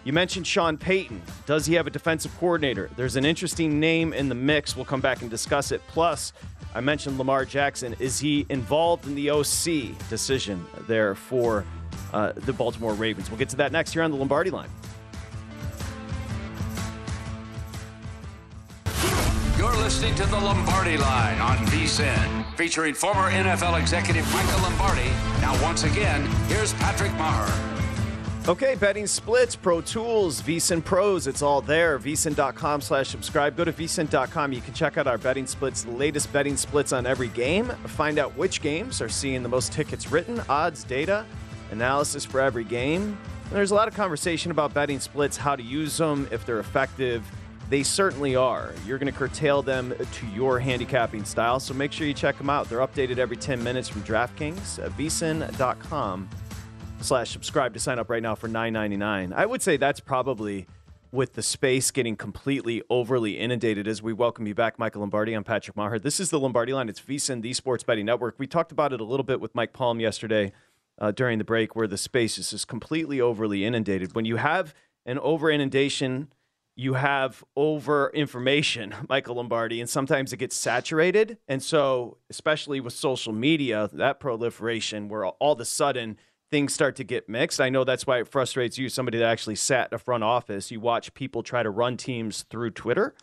[0.06, 1.20] You mentioned Sean Payton.
[1.48, 2.92] Does he have a defensive coordinator?
[2.96, 4.76] There's an interesting name in the mix.
[4.76, 5.82] We'll come back and discuss it.
[5.88, 6.32] Plus,
[6.76, 7.96] I mentioned Lamar Jackson.
[7.98, 11.66] Is he involved in the OC decision there for
[12.14, 13.32] uh, the Baltimore Ravens?
[13.32, 14.70] We'll get to that next here on the Lombardi line.
[19.58, 25.10] You're listening to the Lombardi Line on VSIN, featuring former NFL executive Michael Lombardi.
[25.42, 27.75] Now, once again, here's Patrick Maher.
[28.48, 31.98] Okay, betting splits, Pro Tools, VSIN Pros, it's all there.
[31.98, 33.58] VSIN.com slash subscribe.
[33.58, 34.54] Go to VSIN.com.
[34.54, 37.70] You can check out our betting splits, the latest betting splits on every game.
[37.88, 41.26] Find out which games are seeing the most tickets written, odds, data,
[41.72, 43.18] analysis for every game.
[43.46, 46.60] And there's a lot of conversation about betting splits, how to use them, if they're
[46.60, 47.26] effective.
[47.72, 48.76] They certainly are.
[48.86, 52.52] You're going to curtail them to your handicapping style, so make sure you check them
[52.52, 52.70] out.
[52.70, 54.88] They're updated every 10 minutes from DraftKings.
[54.92, 56.30] VSIN.com
[57.02, 59.34] slash subscribe to sign up right now for $9.99.
[59.34, 60.68] I would say that's probably
[61.12, 65.34] with the space getting completely overly inundated as we welcome you back, Michael Lombardi.
[65.34, 66.00] I'm Patrick Maher.
[66.00, 66.90] This is the Lombardi line.
[66.90, 68.36] It's VSIN, the Sports Betting Network.
[68.38, 70.52] We talked about it a little bit with Mike Palm yesterday
[71.00, 74.14] uh, during the break where the space is just completely overly inundated.
[74.16, 74.74] When you have
[75.06, 76.30] an over inundation,
[76.76, 81.38] you have over information, Michael Lombardi, and sometimes it gets saturated.
[81.48, 86.18] And so, especially with social media, that proliferation where all of a sudden
[86.52, 87.60] things start to get mixed.
[87.60, 90.72] I know that's why it frustrates you, somebody that actually sat in a front office.
[90.72, 93.16] You watch people try to run teams through Twitter.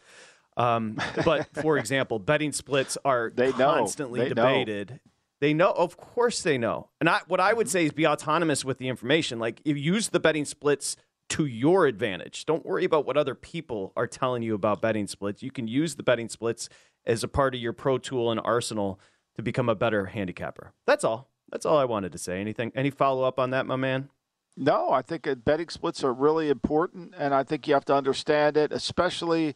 [0.57, 3.75] Um, but for example, betting splits are They know.
[3.75, 4.35] constantly They know.
[4.35, 5.01] debated.
[5.41, 6.89] They know, of course, they know.
[7.01, 9.39] And I, what I would say is be autonomous with the information.
[9.41, 10.97] Like, you use the betting splits
[11.31, 12.45] to your advantage.
[12.47, 15.43] Don't worry about what other people are telling you about betting splits.
[15.43, 16.69] You can use the betting splits
[17.07, 19.01] as a part of your pro tool and arsenal
[19.35, 20.75] to become a better handicapper.
[20.87, 21.29] That's all.
[21.53, 22.41] That's all I wanted to say.
[22.41, 22.73] Anything?
[22.75, 24.09] Any follow up on that, my man?
[24.57, 28.57] No, I think betting splits are really important, and I think you have to understand
[28.57, 29.55] it, especially,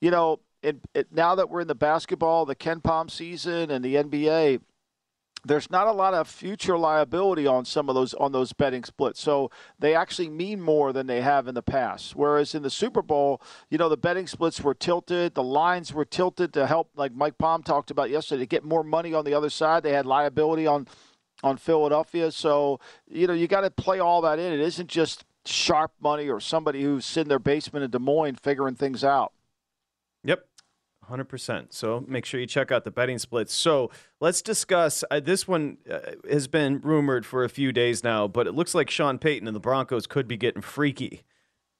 [0.00, 3.94] you know, it, it, now that we're in the basketball, the KenPom season, and the
[3.94, 4.60] NBA.
[5.44, 9.20] There's not a lot of future liability on some of those on those betting splits,
[9.20, 12.16] so they actually mean more than they have in the past.
[12.16, 16.04] Whereas in the Super Bowl, you know, the betting splits were tilted, the lines were
[16.04, 19.34] tilted to help, like Mike Palm talked about yesterday, to get more money on the
[19.34, 19.84] other side.
[19.84, 20.88] They had liability on
[21.42, 22.30] on Philadelphia.
[22.30, 24.52] So, you know, you got to play all that in.
[24.52, 28.36] It isn't just sharp money or somebody who's sitting in their basement in Des Moines
[28.36, 29.32] figuring things out.
[30.24, 30.46] Yep.
[31.08, 31.72] 100%.
[31.72, 33.54] So make sure you check out the betting splits.
[33.54, 35.04] So let's discuss.
[35.10, 38.74] Uh, this one uh, has been rumored for a few days now, but it looks
[38.74, 41.22] like Sean Payton and the Broncos could be getting freaky.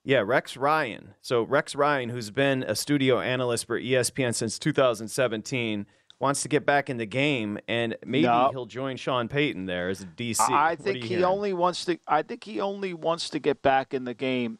[0.04, 1.14] Yeah, Rex Ryan.
[1.20, 5.86] So Rex Ryan, who's been a studio analyst for ESPN since 2017,
[6.18, 8.48] wants to get back in the game, and maybe No.
[8.50, 10.40] he'll join Sean Payton there as a DC.
[10.50, 11.24] I think he hearing?
[11.24, 11.98] only wants to.
[12.06, 14.58] I think he only wants to get back in the game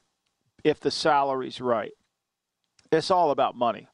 [0.65, 1.93] if the salary's right.
[2.93, 3.89] It's all about money,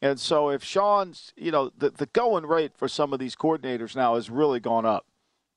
[0.00, 3.94] and so if Sean's, you know, the the going rate for some of these coordinators
[3.94, 5.06] now has really gone up,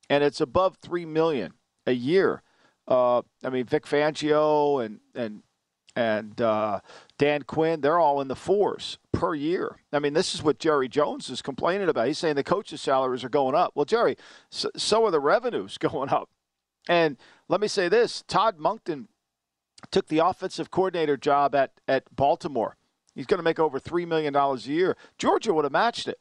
[0.10, 1.54] and it's above three million
[1.88, 2.44] a year.
[2.88, 5.42] Uh, I mean, Vic Fangio and and
[5.96, 6.82] and uh,
[7.18, 9.78] Dan Quinn, they're all in the fours per year.
[9.94, 12.08] I mean, this is what Jerry Jones is complaining about.
[12.08, 13.72] He's saying the coaches' salaries are going up.
[13.76, 14.18] Well, Jerry,
[14.50, 16.30] so, so are the revenues going up.
[16.88, 19.08] And let me say this Todd Monken
[19.92, 22.76] took the offensive coordinator job at, at Baltimore.
[23.14, 24.98] He's going to make over $3 million a year.
[25.18, 26.20] Georgia would have matched it.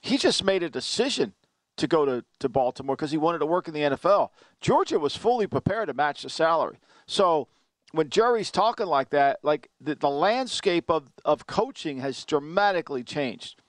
[0.00, 1.34] He just made a decision
[1.76, 4.30] to go to, to Baltimore because he wanted to work in the NFL.
[4.60, 6.78] Georgia was fully prepared to match the salary.
[7.06, 7.48] So
[7.92, 13.62] when Jerry's talking like that, like the, the landscape of, of coaching has dramatically changed,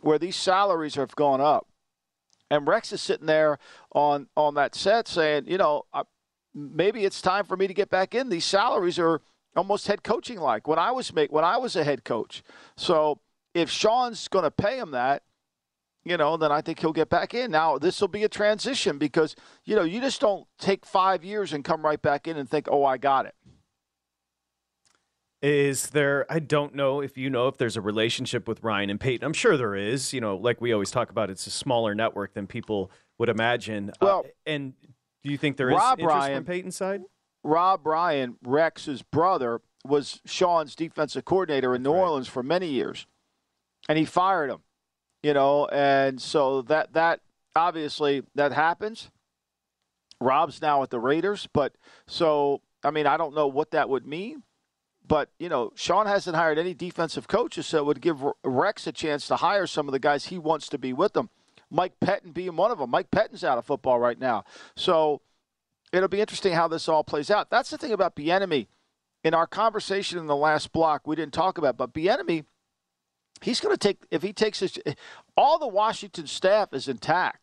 [0.00, 1.66] where these salaries have gone up.
[2.50, 3.58] And Rex is sitting there
[3.92, 6.02] on on that set saying, you know, I,
[6.54, 8.28] maybe it's time for me to get back in.
[8.28, 9.22] These salaries are
[9.56, 12.42] almost head coaching like when I was make when I was a head coach.
[12.76, 13.20] So
[13.54, 15.22] if Sean's going to pay him that,
[16.04, 17.50] you know, then I think he'll get back in.
[17.50, 19.34] Now this will be a transition because
[19.64, 22.68] you know you just don't take five years and come right back in and think,
[22.70, 23.34] oh, I got it.
[25.46, 28.98] Is there, I don't know if you know if there's a relationship with Ryan and
[28.98, 29.26] Peyton.
[29.26, 30.14] I'm sure there is.
[30.14, 33.92] You know, like we always talk about, it's a smaller network than people would imagine.
[34.00, 34.72] Well, uh, and
[35.22, 37.02] do you think there is Rob interest Ryan- from Peyton's side?
[37.42, 43.06] Rob Ryan, Rex's brother, was Sean's defensive coordinator in New Orleans for many years,
[43.86, 44.62] and he fired him.
[45.22, 47.20] You know, and so that that
[47.54, 49.10] obviously that happens.
[50.22, 51.74] Rob's now at the Raiders, but
[52.06, 54.42] so I mean I don't know what that would mean,
[55.06, 58.92] but you know Sean hasn't hired any defensive coaches, so it would give Rex a
[58.92, 61.30] chance to hire some of the guys he wants to be with them.
[61.70, 62.90] Mike Pettine being one of them.
[62.90, 64.44] Mike Pettine's out of football right now,
[64.76, 65.20] so
[65.92, 67.50] it'll be interesting how this all plays out.
[67.50, 68.66] That's the thing about Bieniemy.
[69.22, 72.44] In our conversation in the last block, we didn't talk about, but Bieniemy,
[73.40, 74.78] he's going to take if he takes his
[75.36, 77.40] all the Washington staff is intact.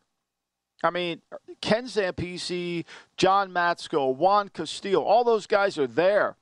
[0.84, 1.22] I mean,
[1.60, 2.84] Ken Zampese,
[3.16, 6.36] John Matsko, Juan Castillo, all those guys are there.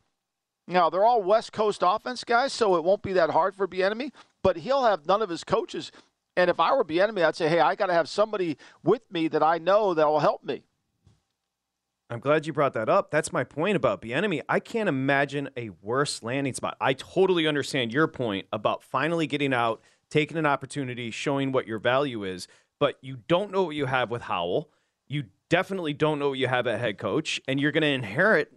[0.67, 4.13] Now they're all West Coast offense guys, so it won't be that hard for Bieniemy.
[4.43, 5.91] But he'll have none of his coaches.
[6.37, 9.29] And if I were Bieniemy, I'd say, hey, I got to have somebody with me
[9.29, 10.63] that I know that will help me.
[12.09, 13.11] I'm glad you brought that up.
[13.11, 14.43] That's my point about Bieniemy.
[14.49, 16.77] I can't imagine a worse landing spot.
[16.81, 21.79] I totally understand your point about finally getting out, taking an opportunity, showing what your
[21.79, 22.49] value is,
[22.81, 24.71] but you don't know what you have with Howell.
[25.07, 28.53] You definitely don't know what you have at head coach, and you're going to inherit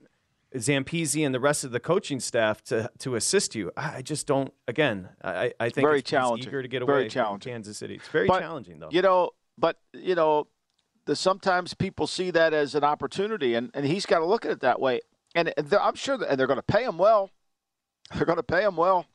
[0.55, 3.71] Zampese and the rest of the coaching staff to to assist you.
[3.75, 4.53] I just don't.
[4.67, 6.47] Again, I, I think Very it's, challenging.
[6.47, 7.51] eager to get Very away challenging.
[7.51, 7.95] from Kansas City.
[7.95, 8.89] It's very But, challenging, though.
[8.91, 10.47] You know, but you know,
[11.05, 14.51] the sometimes people see that as an opportunity, and, and he's got to look at
[14.51, 15.01] it that way.
[15.35, 17.31] And I'm sure, that, and they're going to pay him well.
[18.13, 19.05] They're going to pay him well.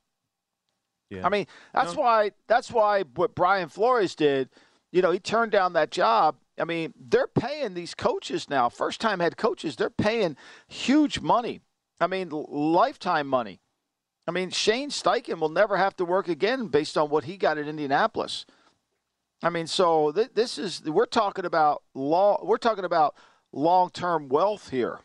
[1.11, 1.25] Yeah.
[1.25, 4.51] I mean, that's why that's why what Brian Flores did.
[4.93, 6.37] You know, he turned down that job.
[6.61, 9.77] I mean, they're paying these coaches now, first time head coaches.
[9.77, 11.61] They're paying huge money.
[12.01, 13.61] I mean, lifetime money.
[14.27, 17.59] I mean, Shane Steichen will never have to work again based on what he got
[17.59, 18.45] at Indianapolis.
[19.43, 22.45] I mean, so th- this is we're talking about law.
[22.45, 23.15] We're talking about
[23.53, 25.01] long term wealth here.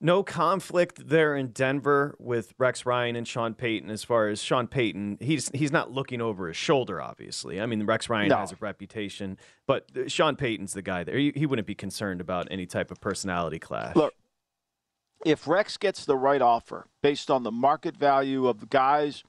[0.00, 4.66] No conflict there in Denver with Rex Ryan and Sean Payton as far as Sean
[4.66, 5.18] Payton.
[5.20, 7.60] He's he's not looking over his shoulder, obviously.
[7.60, 8.38] I mean, Rex Ryan No.
[8.38, 9.36] has a reputation,
[9.66, 11.18] but uh, Sean Payton's the guy there.
[11.18, 13.94] He, he wouldn't be concerned about any type of personality clash.
[13.94, 14.14] Look,
[15.24, 19.22] if Rex gets the right offer based on the market value of the guys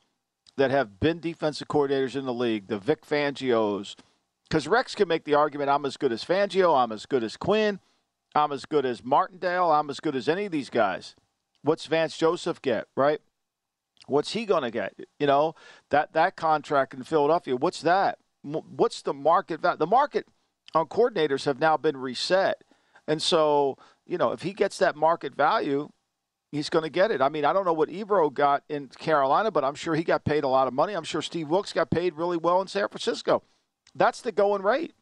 [0.56, 3.96] that have been defensive coordinators in the league, the Vic Fangios,
[4.50, 7.36] because Rex can make the argument I'm as good as Fangio, I'm as good as
[7.36, 7.80] Quinn,
[8.34, 11.16] I'm as good as Martindale, I'm as good as any of these guys.
[11.64, 13.20] What's Vance Joseph get, right?
[14.08, 14.94] What's he going to get?
[15.20, 15.56] You know,
[15.90, 18.18] that, that contract in Philadelphia, what's that?
[18.44, 19.78] What's the market value?
[19.78, 20.28] The market
[20.74, 22.64] on coordinators have now been reset.
[23.08, 25.90] And so, you know, if he gets that market value,
[26.52, 27.22] he's going to get it.
[27.22, 30.26] I mean, I don't know what Evero got in Carolina, but I'm sure he got
[30.26, 30.94] paid a lot of money.
[30.94, 33.44] I'm sure Steve Wilks got paid really well in San Francisco.
[33.94, 34.94] That's the going rate.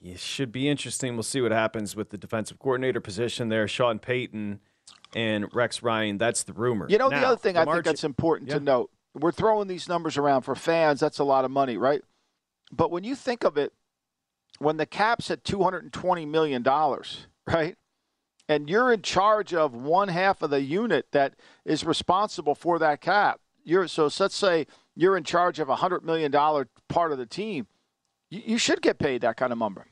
[0.00, 1.14] It should be interesting.
[1.14, 3.68] We'll see what happens with the defensive coordinator position there.
[3.68, 4.60] Sean Payton
[5.14, 6.16] and Rex Ryan.
[6.18, 6.86] That's the rumor.
[6.88, 8.58] You know, the other thing I Lamar think that's important Yeah.
[8.58, 11.00] to note we're throwing these numbers around for fans.
[11.00, 12.02] That's a lot of money, right?
[12.72, 13.72] But when you think of it,
[14.58, 16.62] when the cap's at $220 million,
[17.46, 17.76] right?
[18.48, 21.34] And you're in charge of one half of the unit that
[21.64, 23.40] is responsible for that cap.
[23.64, 27.26] you're so let's say you're in charge of a hundred million dollar part of the
[27.26, 27.66] team,
[28.30, 29.86] you, you should get paid that kind of number.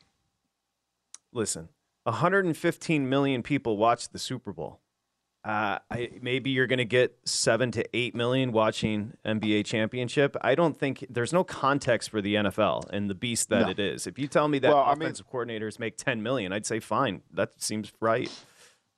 [1.33, 1.69] Listen,
[2.05, 4.81] 115 million people watch the Super Bowl.
[5.45, 10.37] Uh, I, maybe you're going to get seven to eight million watching NBA championship.
[10.43, 13.71] I don't think there's no context for the NFL and the beast that No.
[13.71, 14.07] it is.
[14.07, 16.81] If you tell me that Well, I mean- offensive coordinators make 10 million, I'd say
[16.81, 17.23] fine.
[17.33, 18.31] That seems right.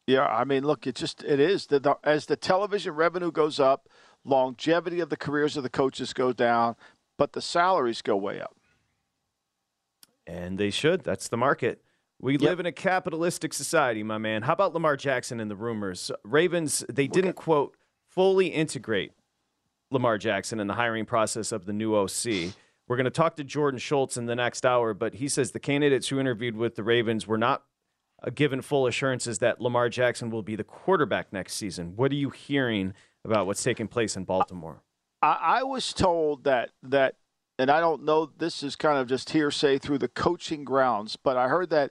[0.06, 3.60] Yeah, I mean, look, it just it is the, the, as the television revenue goes
[3.60, 3.88] up,
[4.24, 6.74] longevity of the careers of the coaches goes down,
[7.18, 8.56] but the salaries go way up.
[10.26, 11.02] And they should.
[11.02, 11.82] That's the market.
[12.20, 14.42] We live in a capitalistic society, my man.
[14.42, 16.10] How about Lamar Jackson and the rumors?
[16.22, 17.76] Ravens, they didn't, quote,
[18.08, 19.12] fully integrate
[19.90, 22.52] Lamar Jackson in the hiring process of the new OC.
[22.86, 25.60] We're going to talk to Jordan Schultz in the next hour, but he says the
[25.60, 27.62] candidates who interviewed with the Ravens were not
[28.22, 31.94] uh, given full assurances that Lamar Jackson will be the quarterback next season.
[31.96, 32.92] What are you hearing
[33.24, 34.82] about what's taking place in Baltimore?
[35.22, 37.14] I, I was told that that,
[37.60, 38.30] and I don't know.
[38.38, 41.90] This is kind of just hearsay through the coaching grounds, but I heard that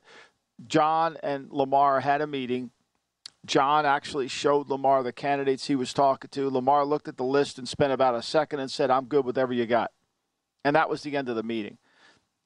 [0.66, 2.72] John and Lamar had a meeting.
[3.46, 6.50] John actually showed Lamar the candidates he was talking to.
[6.50, 9.38] Lamar looked at the list and spent about a second and said, "I'm good with
[9.38, 9.92] whatever you got,"
[10.66, 11.78] and that was the end of the meeting.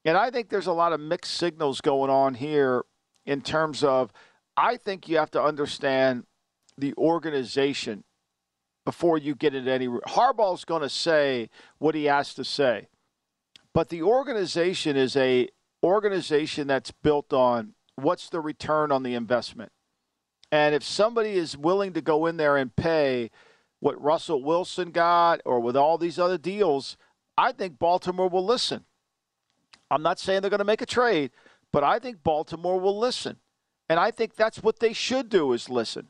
[0.04, 2.84] And I think there's a lot of mixed signals going on here
[3.24, 4.12] in terms of
[4.56, 6.26] I think you have to understand
[6.76, 8.04] the organization
[8.84, 9.88] before you get into any.
[9.88, 11.48] Harbaugh's going to say
[11.78, 12.88] what he has to say,
[13.74, 15.48] but the organization is a
[15.82, 19.72] organization that's built on what's the return on the investment.
[20.50, 23.30] And if somebody is willing to go in there and pay
[23.80, 26.96] what Russell Wilson got or with all these other deals,
[27.36, 28.84] I think Baltimore will listen.
[29.90, 31.32] I'm not saying they're going to make a trade,
[31.72, 33.38] but I think Baltimore will listen.
[33.88, 36.08] And I think that's what they should do is listen.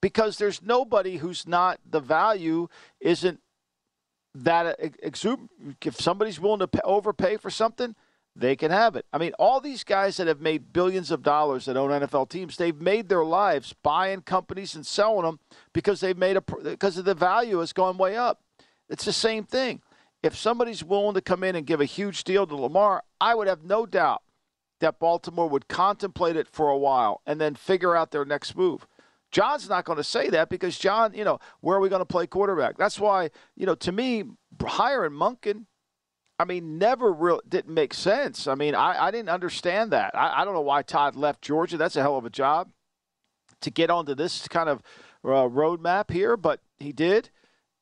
[0.00, 2.68] Because there's nobody who's not the value
[3.00, 3.40] isn't
[4.34, 5.50] that uh, exuberant.
[5.84, 7.94] If somebody's willing to pay, overpay for something,
[8.34, 9.04] they can have it.
[9.12, 12.56] I mean, all these guys that have made billions of dollars that own NFL teams,
[12.56, 15.38] they've made their lives buying companies and selling them
[15.72, 18.40] because they've made a because of the value has gone way up.
[18.88, 19.82] It's the same thing.
[20.22, 23.48] If somebody's willing to come in and give a huge deal to Lamar, I would
[23.48, 24.22] have no doubt
[24.80, 28.86] that Baltimore would contemplate it for a while and then figure out their next move.
[29.32, 32.06] John's not going to say that because John, you know, where are we going to
[32.06, 32.76] play quarterback?
[32.76, 34.24] That's why, you know, to me,
[34.62, 35.64] hiring Monken,
[36.38, 38.46] I mean, never real didn't make sense.
[38.46, 40.14] I mean, I, I didn't understand that.
[40.14, 41.76] I, I don't know why Todd left Georgia.
[41.76, 42.70] That's a hell of a job
[43.62, 44.82] to get onto this kind of
[45.24, 47.30] uh, roadmap here, but he did,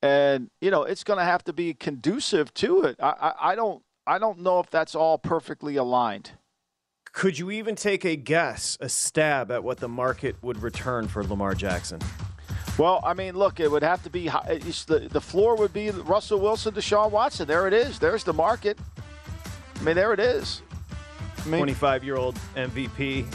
[0.03, 2.97] and you know, it's going to have to be conducive to it.
[3.01, 6.33] I, I, I don't, I don't know if that's all perfectly aligned.
[7.13, 11.25] Could you even take a guess, a stab at what the market would return for
[11.25, 12.01] Lamar Jackson?
[12.79, 16.41] Well, I mean, look, it would have to be the the floor would be Russell
[16.41, 17.47] Wilson, Deshaun Watson.
[17.47, 17.99] There it is.
[17.99, 18.79] There's the market.
[19.79, 20.63] I mean, there it is.
[21.39, 23.27] I mean, 25 year old MVP.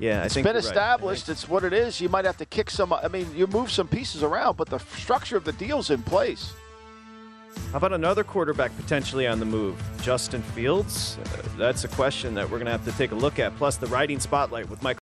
[0.00, 0.64] Yeah, I it's think been you're right.
[0.64, 1.28] established.
[1.28, 2.00] It's what it is.
[2.00, 2.92] You might have to kick some.
[2.92, 6.52] I mean, you move some pieces around, but the structure of the deal's in place.
[7.72, 9.82] How about another quarterback potentially on the move?
[10.02, 11.18] Justin Fields?
[11.24, 13.56] Uh, that's a question that we're going to have to take a look at.
[13.56, 14.98] Plus, the riding spotlight with Michael.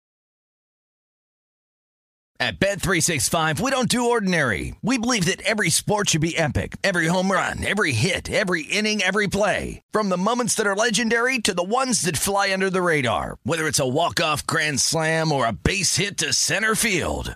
[2.37, 4.75] At Bet365, we don't do ordinary.
[4.81, 6.75] We believe that every sport should be epic.
[6.83, 9.81] Every home run, every hit, every inning, every play.
[9.91, 13.37] From the moments that are legendary to the ones that fly under the radar.
[13.43, 17.35] Whether it's a walk-off grand slam or a base hit to center field.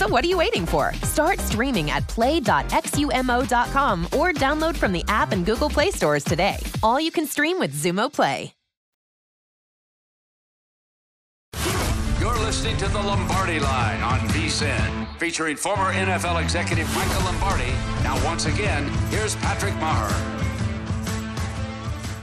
[0.00, 0.94] So what are you waiting for?
[1.02, 6.56] Start streaming at play.xumo.com or download from the app and Google Play stores today.
[6.82, 8.54] All you can stream with Xumo Play.
[12.18, 17.72] You're listening to the Lombardi Line on VSIN, featuring former NFL executive Michael Lombardi.
[18.02, 20.49] Now, once again, here's Patrick Maher.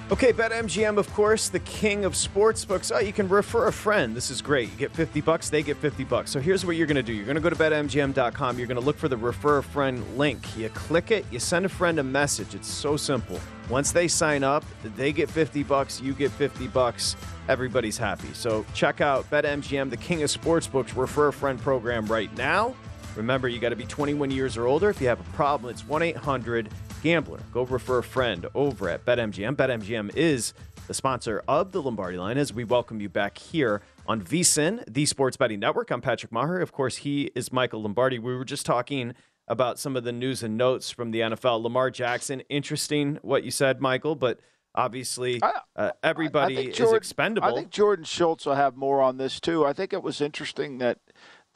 [0.10, 2.95] Okay, BetMGM, of course, the king of sportsbooks.
[2.95, 4.16] Oh, you can refer a friend.
[4.16, 4.72] This is great.
[4.72, 6.32] You get 50 bucks, they get 50 bucks.
[6.32, 7.12] So here's what you're going to do.
[7.12, 8.58] You're going to go to betmgm.com.
[8.58, 10.58] You're going to look for the refer a friend link.
[10.58, 12.55] You click it, you send a friend a message.
[12.55, 13.38] It's so simple.
[13.70, 14.64] Once they sign up,
[14.95, 17.18] they get 50 bucks, you get 50 bucks.
[17.49, 18.30] Everybody's happy.
[18.32, 22.78] So check out BetMGM, the king of sportsbooks refer a friend program right now.
[23.18, 24.89] Remember, you got to be 21 years or older.
[24.89, 26.70] If you have a problem, it's 1 800
[27.08, 27.39] Gambler.
[27.53, 29.55] Go refer a friend over at BetMGM.
[29.55, 30.53] BetMGM is
[30.88, 35.05] the sponsor of the Lombardi line as we welcome you back here on VSIN, the
[35.05, 35.89] Sports Betting Network.
[35.89, 36.60] I'm Patrick Maher.
[36.60, 38.20] Of course, he is Michael Lombardi.
[38.20, 39.14] We were just talking
[39.47, 41.64] about some of the news and notes from the NFL.
[41.64, 44.41] Lamar Jackson, interesting what you said, Michael, but
[44.76, 45.41] obviously
[45.78, 47.47] uh, everybody Jordan, is expendable.
[47.47, 49.66] I think Jordan Schultz will have more on this too.
[49.66, 50.99] I think it was interesting that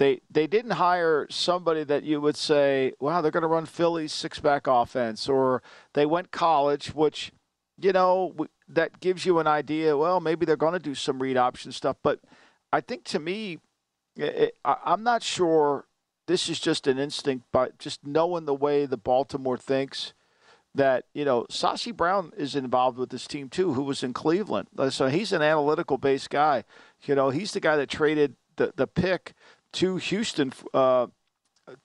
[0.02, 4.12] they they didn't hire somebody that you would say, wow, they're going to run Philly's
[4.12, 5.62] six back offense, or
[5.94, 7.32] they went college, which
[7.80, 8.36] you know
[8.68, 9.96] that gives you an idea.
[9.96, 12.20] Well, maybe they're going to do some read option stuff, but
[12.74, 13.60] I think to me,
[14.16, 15.86] it, I, I'm not sure.
[16.26, 20.14] This is just an instinct, but just knowing the way the Baltimore thinks
[20.74, 24.68] that you know Sashi Brown is involved with this team too, who was in Cleveland.
[24.90, 26.64] So he's an analytical based guy.
[27.04, 29.34] You know, he's the guy that traded the the pick
[29.74, 31.08] to Houston uh,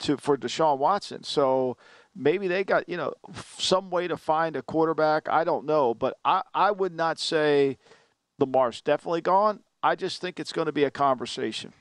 [0.00, 1.22] to for Deshaun Watson.
[1.22, 1.76] So
[2.14, 3.14] maybe they got you know
[3.58, 5.28] some way to find a quarterback.
[5.28, 7.78] I don't know, but I I would not say
[8.38, 9.60] Lamar's definitely gone.
[9.82, 11.72] I just think it's going to be a conversation.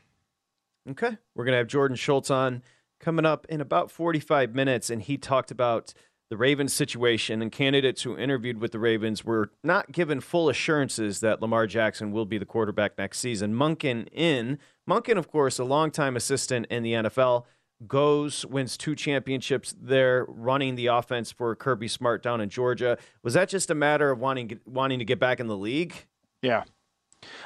[0.89, 2.61] Okay, we're gonna have Jordan Schultz on
[2.99, 5.93] coming up in about 45 minutes, and he talked about
[6.29, 11.19] the Ravens situation and candidates who interviewed with the Ravens were not given full assurances
[11.19, 13.53] that Lamar Jackson will be the quarterback next season.
[13.53, 14.57] Monken in.
[14.89, 17.45] Monken, of course, a longtime assistant in the NFL,
[17.87, 22.97] goes, wins two championships there, running the offense for Kirby Smart down in Georgia.
[23.21, 25.93] Was that just a matter of wanting wanting to get back in the league?
[26.41, 26.63] Yeah.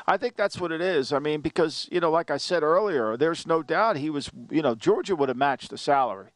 [0.08, 1.14] I think that's what it is.
[1.14, 4.62] I mean, because, you know, like I said earlier, there's no doubt he was, you
[4.62, 6.30] know, Georgia would have matched the salary.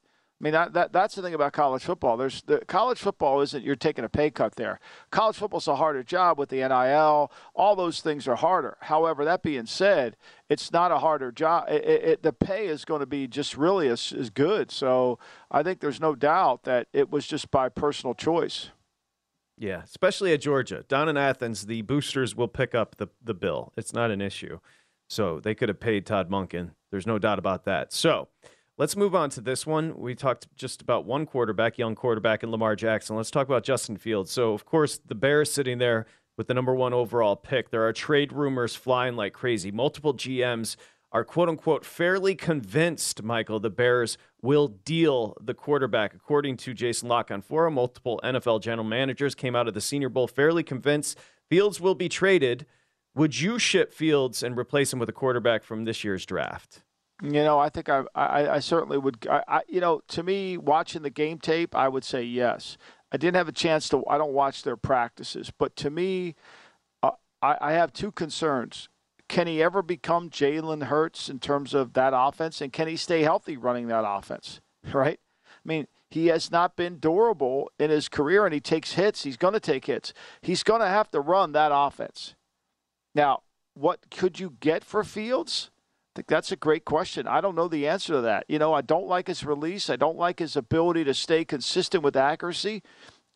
[0.44, 2.18] I mean, that, that that's the thing about college football.
[2.18, 4.82] There's the college football isn't you're taking a pay cut there.
[5.10, 7.32] College football's a harder job with the NIL.
[7.56, 8.76] All those things are harder.
[8.82, 10.18] However, that being said,
[10.50, 11.70] it's not a harder job.
[11.70, 14.70] It, it, the pay is going to be just really as, as good.
[14.70, 15.18] So
[15.50, 18.72] I think there's no doubt that it was just by personal choice.
[19.58, 20.84] Yeah, especially at Georgia.
[20.90, 23.72] Down in Athens, the boosters will pick up the, the bill.
[23.78, 24.60] It's not an issue.
[25.08, 26.72] So they could have paid Todd Monken.
[26.92, 27.94] There's no doubt about that.
[27.94, 28.28] So
[28.78, 29.98] let's move on to this one.
[29.98, 33.16] We talked just about one quarterback, young quarterback, and Lamar Jackson.
[33.16, 34.32] Let's talk about Justin Fields.
[34.32, 36.06] So, of course, the Bears sitting there
[36.38, 37.70] with the number one overall pick.
[37.70, 39.72] There are trade rumors flying like crazy.
[39.72, 40.76] Multiple GMs
[41.12, 46.16] are quote unquote fairly convinced, Michael, the Bears will deal the quarterback.
[46.16, 50.28] According to Jason La Canfora, multiple NFL general managers came out of the Senior Bowl
[50.28, 51.20] fairly convinced
[51.50, 52.66] Fields will be traded.
[53.14, 56.82] Would you ship Fields and replace him with a quarterback from this year's draft?
[57.24, 59.26] You know, I think I, I, I certainly would.
[59.30, 62.78] I, I, you know, to me, watching the game tape, I would say yes.
[63.14, 64.06] I didn't have a chance to.
[64.08, 66.36] I don't watch their practices, but to me,
[67.02, 67.12] uh,
[67.42, 68.90] I, I have two concerns.
[69.30, 73.22] Can he ever become Jalen Hurts in terms of that offense, and can he stay
[73.22, 74.60] healthy running that offense?
[74.92, 75.18] Right?
[75.48, 79.24] I mean, he has not been durable in his career, and he takes hits.
[79.24, 80.14] He's going to take hits.
[80.42, 82.36] He's going to have to run that offense.
[83.16, 83.44] Now,
[83.76, 85.72] what could you get for Fields?
[86.14, 87.28] I think that's a great question.
[87.28, 88.46] I don't know the answer to that.
[88.48, 89.90] You know, I don't like his release.
[89.90, 92.84] I don't like his ability to stay consistent with accuracy.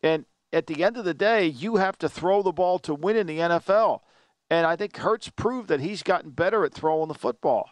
[0.00, 3.16] And at the end of the day, you have to throw the ball to win
[3.16, 4.02] in the NFL.
[4.48, 7.70] And I think Hurts proved that he's gotten better at throwing the football.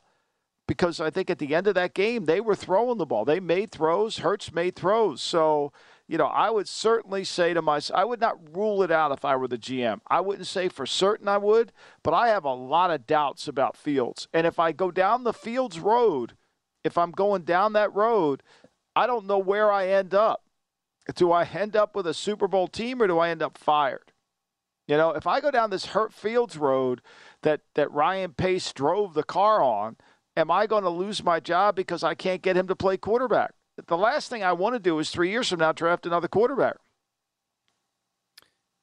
[0.67, 3.25] Because I think at the end of that game, they were throwing the ball.
[3.25, 4.19] They made throws.
[4.19, 5.23] Hurts made throws.
[5.23, 5.73] So
[6.09, 9.25] you know, I would certainly say to myself, I would not rule it out if
[9.25, 10.01] I were the GM.
[10.07, 11.73] I wouldn't say for certain I would,
[12.05, 14.29] but I have a lot of doubts about Fields.
[14.33, 16.35] And if I go down the Fields road,
[16.85, 18.45] if I'm going down that road,
[18.95, 20.45] I don't know where I end up.
[21.15, 24.13] Do I end up with a Super Bowl team or do I end up fired?
[24.87, 27.03] You know, if I go down this Hurt Fields road
[27.43, 29.97] that that Ryan Pace drove the car on,
[30.37, 33.55] am I going to lose my job because I can't get him to play quarterback?
[33.87, 36.77] The last thing I want to do is three years from now draft another quarterback.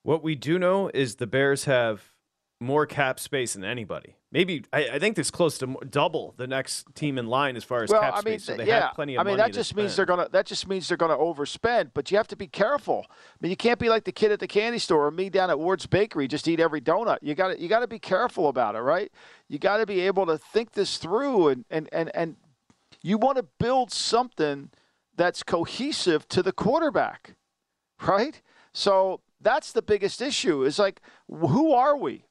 [0.04, 2.14] What we do know is the Bears have
[2.60, 4.16] more cap space than anybody.
[4.32, 7.84] Maybe I, I think this close to double the next team in line as far
[7.84, 8.46] as well, cap I mean, space.
[8.46, 10.10] So they yeah, have plenty of I mean, that just means spend.
[10.10, 10.30] they're gonna.
[10.30, 11.92] That just means they're gonna overspend.
[11.94, 13.06] But you have to be careful.
[13.10, 15.50] I mean, you can't be like the kid at the candy store or me down
[15.50, 17.20] at Ward's Bakery, just eat every donut.
[17.22, 17.60] You got.
[17.60, 19.12] You got to be careful about it, right?
[19.50, 22.38] You got to be able to think this through, and and and and
[23.04, 24.72] you want to build something
[25.16, 27.36] that's cohesive to the quarterback,
[28.06, 28.42] right?
[28.74, 30.64] So that's the biggest issue.
[30.64, 32.26] Is like, who are we?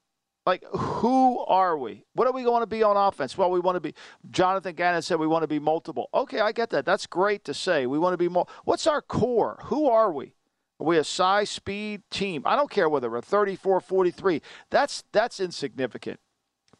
[0.44, 2.04] Like, who are we?
[2.14, 3.38] What are we going to be on offense?
[3.38, 3.94] Well, we want to be.
[4.30, 6.08] Jonathan Gannon said we want to be multiple.
[6.12, 6.84] Okay, I get that.
[6.84, 7.86] That's great to say.
[7.86, 8.46] We want to be more.
[8.64, 9.60] What's our core?
[9.64, 10.34] Who are we?
[10.80, 12.42] Are we a size, speed team?
[12.44, 14.42] I don't care whether we're 34, 43.
[14.68, 16.18] That's that's insignificant.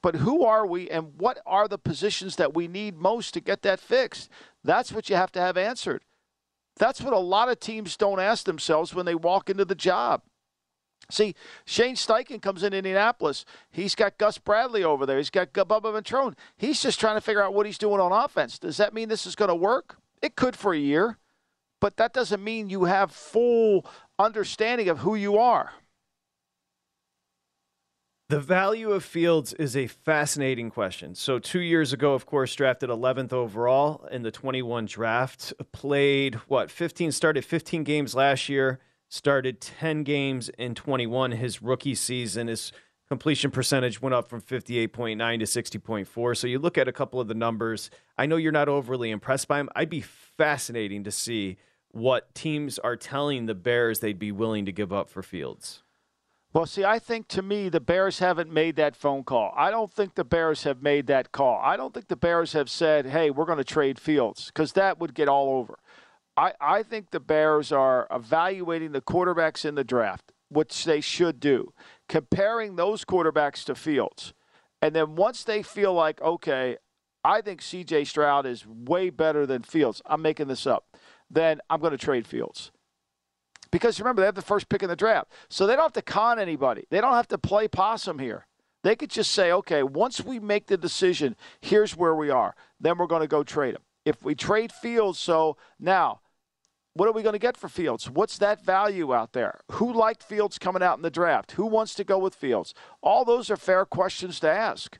[0.03, 3.63] But who are we, and what are the positions that we need most to get
[3.63, 4.29] that fixed?
[4.65, 6.03] That's what you have to have answered.
[6.77, 10.23] That's what a lot of teams don't ask themselves when they walk into the job.
[11.11, 11.35] See,
[11.65, 13.45] Shane Steichen comes in Indianapolis.
[13.71, 15.19] He's got Gus Bradley over there.
[15.19, 16.35] He's got Bubba Ventrone.
[16.57, 18.59] He's just trying to figure out what he's doing on offense.
[18.59, 19.97] Does that mean this is going to work?
[20.23, 21.19] It could for a year,
[21.81, 23.85] but that doesn't mean you have full
[24.19, 25.73] understanding of who you are.
[28.33, 31.15] The value of Fields is a fascinating question.
[31.15, 36.71] So, two years ago, of course, drafted 11th overall in the 21 draft, played what,
[36.71, 38.81] 15, started 15 games last year,
[39.11, 42.49] started 10 games in 21 his rookie season.
[42.49, 42.73] His
[43.07, 46.35] completion percentage went up from 58.9 to 60.4.
[46.35, 47.91] So, you look at a couple of the numbers.
[48.17, 49.69] I know you're not overly impressed by him.
[49.77, 51.59] I'd be fascinating to see
[51.91, 55.83] what teams are telling the Bears they'd be willing to give up for Fields.
[56.55, 59.55] Well, see, I think to me, the Bears haven't made that phone call.
[59.57, 61.59] I don't think the Bears have made that call.
[61.63, 64.99] I don't think the Bears have said, hey, we're going to trade Fields, because that
[64.99, 65.79] would get all over.
[66.37, 71.41] I, I think the Bears are evaluating the quarterbacks in the draft, which they should
[71.41, 71.73] do,
[72.07, 74.35] comparing those quarterbacks to Fields.
[74.83, 76.77] And then once they feel like, okay,
[77.25, 80.85] I think CJ Stroud is way better than Fields, I'm making this up,
[81.31, 82.73] then I'm going to trade Fields
[83.73, 86.03] because remember they have the first pick in the draft, so they don't have to
[86.03, 86.85] con anybody.
[86.91, 88.47] They don't have to play possum here.
[88.85, 92.55] They could just say, okay, once we make the decision, here's where we are.
[92.79, 93.83] Then we're going to go trade him.
[94.05, 96.21] If we trade Fields, so now,
[96.95, 98.11] what are we going to get for Fields?
[98.11, 99.61] What's that value out there?
[99.73, 101.53] Who liked Fields coming out in the draft?
[101.53, 102.75] Who wants to go with Fields?
[103.01, 104.99] All those are fair questions to ask.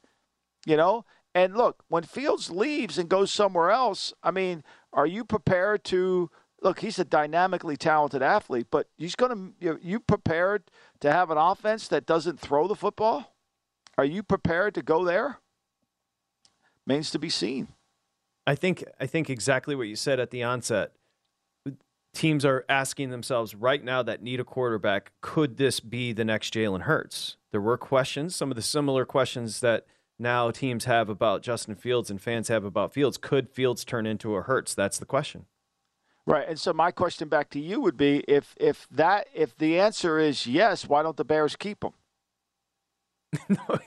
[0.65, 1.05] You know,
[1.35, 4.63] and look, when Fields leaves and goes somewhere else, I mean,
[4.93, 6.31] are you prepared to?
[6.63, 9.79] Look, he's a dynamically talented athlete, but he's going to.
[9.83, 10.65] You, prepared
[11.01, 13.35] to have an offense that doesn't throw the football?
[13.99, 15.41] Are you prepared to go there?
[16.87, 17.69] Means to be seen.
[18.47, 20.93] I think I think exactly what you said at the onset.
[22.15, 25.13] Teams are asking themselves right now that need a quarterback.
[25.23, 27.37] Could this be the next Jalen Hurts?
[27.53, 29.87] There were questions, some of the similar questions that
[30.19, 33.17] now teams have about Justin Fields and fans have about Fields.
[33.17, 34.75] Could Fields turn into a Hurts?
[34.75, 35.47] That's the question.
[36.27, 36.49] Right.
[36.49, 40.19] And so my question back to you would be if if that if the answer
[40.19, 41.93] is yes, why don't the Bears keep him?
[43.49, 43.79] no,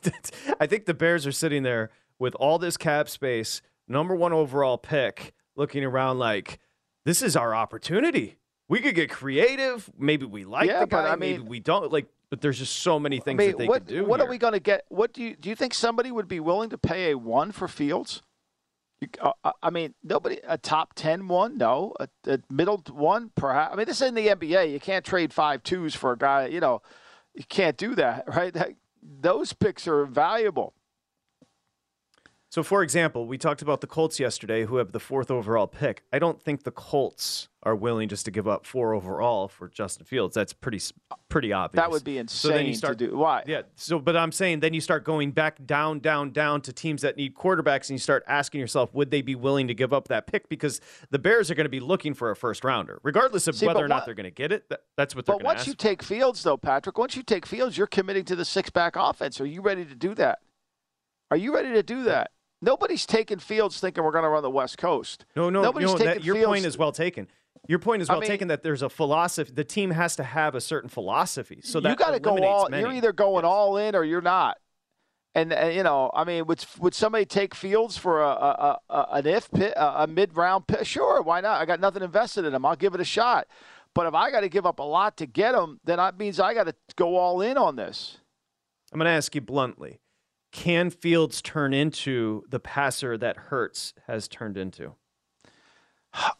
[0.60, 4.78] I think the Bears are sitting there with all this cap space, number 1 overall
[4.78, 6.60] pick, looking around like
[7.06, 8.38] this is our opportunity.
[8.68, 9.90] We could get creative.
[9.98, 12.58] Maybe we like yeah, the guy, but I mean, maybe we don't like but there's
[12.58, 14.06] just so many things I mean, that they what, could do.
[14.06, 14.28] What here.
[14.28, 14.86] are we going to get?
[14.90, 17.68] What do you do you think somebody would be willing to pay a 1 for
[17.68, 18.22] Fields?
[19.02, 23.74] You, uh, I mean, nobody a top 10 one, no, a, a, middle one, perhaps.
[23.74, 24.72] I mean, this is in the NBA.
[24.72, 26.48] You can't trade five twos for a guy.
[26.48, 26.82] You know,
[27.34, 28.54] you can't do that, right?
[28.54, 28.72] That,
[29.02, 30.74] those picks are valuable.
[32.56, 36.04] So, for example, we talked about the Colts yesterday, who have the fourth overall pick.
[36.14, 40.06] I don't think the Colts are willing just to give up four overall for Justin
[40.06, 40.36] Fields.
[40.36, 40.80] That's pretty
[41.28, 41.84] pretty obvious.
[41.84, 43.18] That would be insane so then you start, to do.
[43.18, 43.44] Why?
[43.46, 43.64] Yeah.
[43.76, 47.18] So, but I'm saying then you start going back down, down, down to teams that
[47.18, 50.26] need quarterbacks, and you start asking yourself, would they be willing to give up that
[50.26, 50.48] pick?
[50.48, 50.80] Because
[51.10, 53.84] the Bears are going to be looking for a first rounder, regardless of See, whether
[53.84, 54.70] or not what- they're going to get it.
[54.70, 57.24] That, that's what they're But going to once you take Fields, though, Patrick, once you
[57.24, 59.42] take Fields, you're committing to the six back offense.
[59.42, 60.40] Are you ready to do that?
[61.32, 62.32] Are you ready to do that?
[62.62, 65.26] Nobody's taking Fields thinking we're going to run the West Coast.
[65.36, 65.98] No, no, Nobody's no.
[65.98, 67.28] taking That, your Fields- point is well taken.
[67.68, 69.52] Your point is I well mean- taken that there's a philosophy.
[69.54, 71.62] The team has to have a certain philosophy.
[71.64, 72.70] So that you got to go all.
[72.70, 72.84] Many.
[72.84, 74.58] You're either going all in or you're not.
[75.34, 79.06] And, and you know, I mean, would would somebody take Fields for a, a, a
[79.14, 80.86] an if pit, a, a mid round pick?
[80.86, 81.60] Sure, why not?
[81.60, 82.66] I got nothing invested in him.
[82.66, 83.48] I'll give it a shot.
[83.94, 86.40] But if I got to give up a lot to get him, then that means
[86.40, 88.18] I got to go all in on this.
[88.94, 90.00] I'm going to ask you bluntly
[90.56, 94.94] can Fields turn into the passer that Hurts has turned into?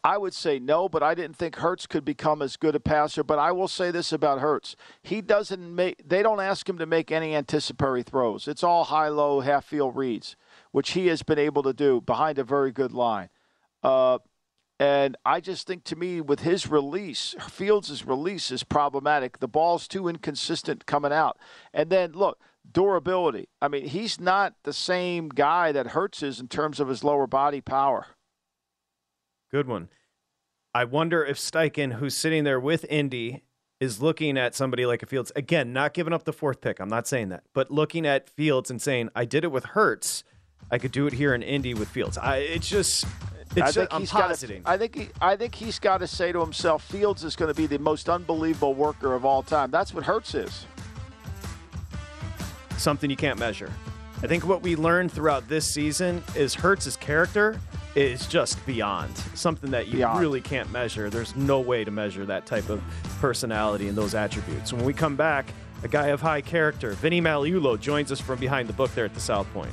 [0.02, 3.22] I would say no, but I didn't think Hurts could become as good a passer.
[3.22, 6.08] But I will say this about Hurts: he doesn't make.
[6.08, 8.48] They don't ask him to make any anticipatory throws.
[8.48, 10.34] It's all high-low, half-field reads,
[10.72, 13.28] which he has been able to do behind a very good line.
[13.82, 14.18] Uh,
[14.80, 19.40] and I just think to me, with his release, Fields' release is problematic.
[19.40, 21.36] The ball's too inconsistent coming out.
[21.74, 22.38] And then, look,
[22.72, 23.48] durability.
[23.60, 27.26] I mean, he's not the same guy that Hurts is in terms of his lower
[27.26, 28.06] body power.
[29.50, 29.88] Good one.
[30.74, 33.42] I wonder if Steichen, who's sitting there with Indy,
[33.80, 35.32] is looking at somebody like a Fields.
[35.36, 36.80] Again, not giving up the fourth pick.
[36.80, 37.44] I'm not saying that.
[37.54, 40.24] But looking at Fields and saying, I did it with Hurts.
[40.70, 42.18] I could do it here in Indy with Fields.
[42.18, 43.06] I, it's just
[43.56, 46.40] I think he's got to, I think he, I think he's got to say to
[46.40, 49.70] himself, Fields is going to be the most unbelievable worker of all time.
[49.70, 50.66] That's what Hurts is.
[52.76, 53.72] Something you can't measure.
[54.22, 57.60] I think what we learned throughout this season is Hurts's character
[57.94, 60.20] is just beyond something that you beyond.
[60.20, 61.10] really can't measure.
[61.10, 62.82] There's no way to measure that type of
[63.20, 64.72] personality and those attributes.
[64.72, 65.46] When we come back,
[65.82, 69.14] a guy of high character, Vinny Magliulo, joins us from behind the book there at
[69.14, 69.72] the South Point.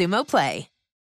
[0.01, 0.70] Xumo Play.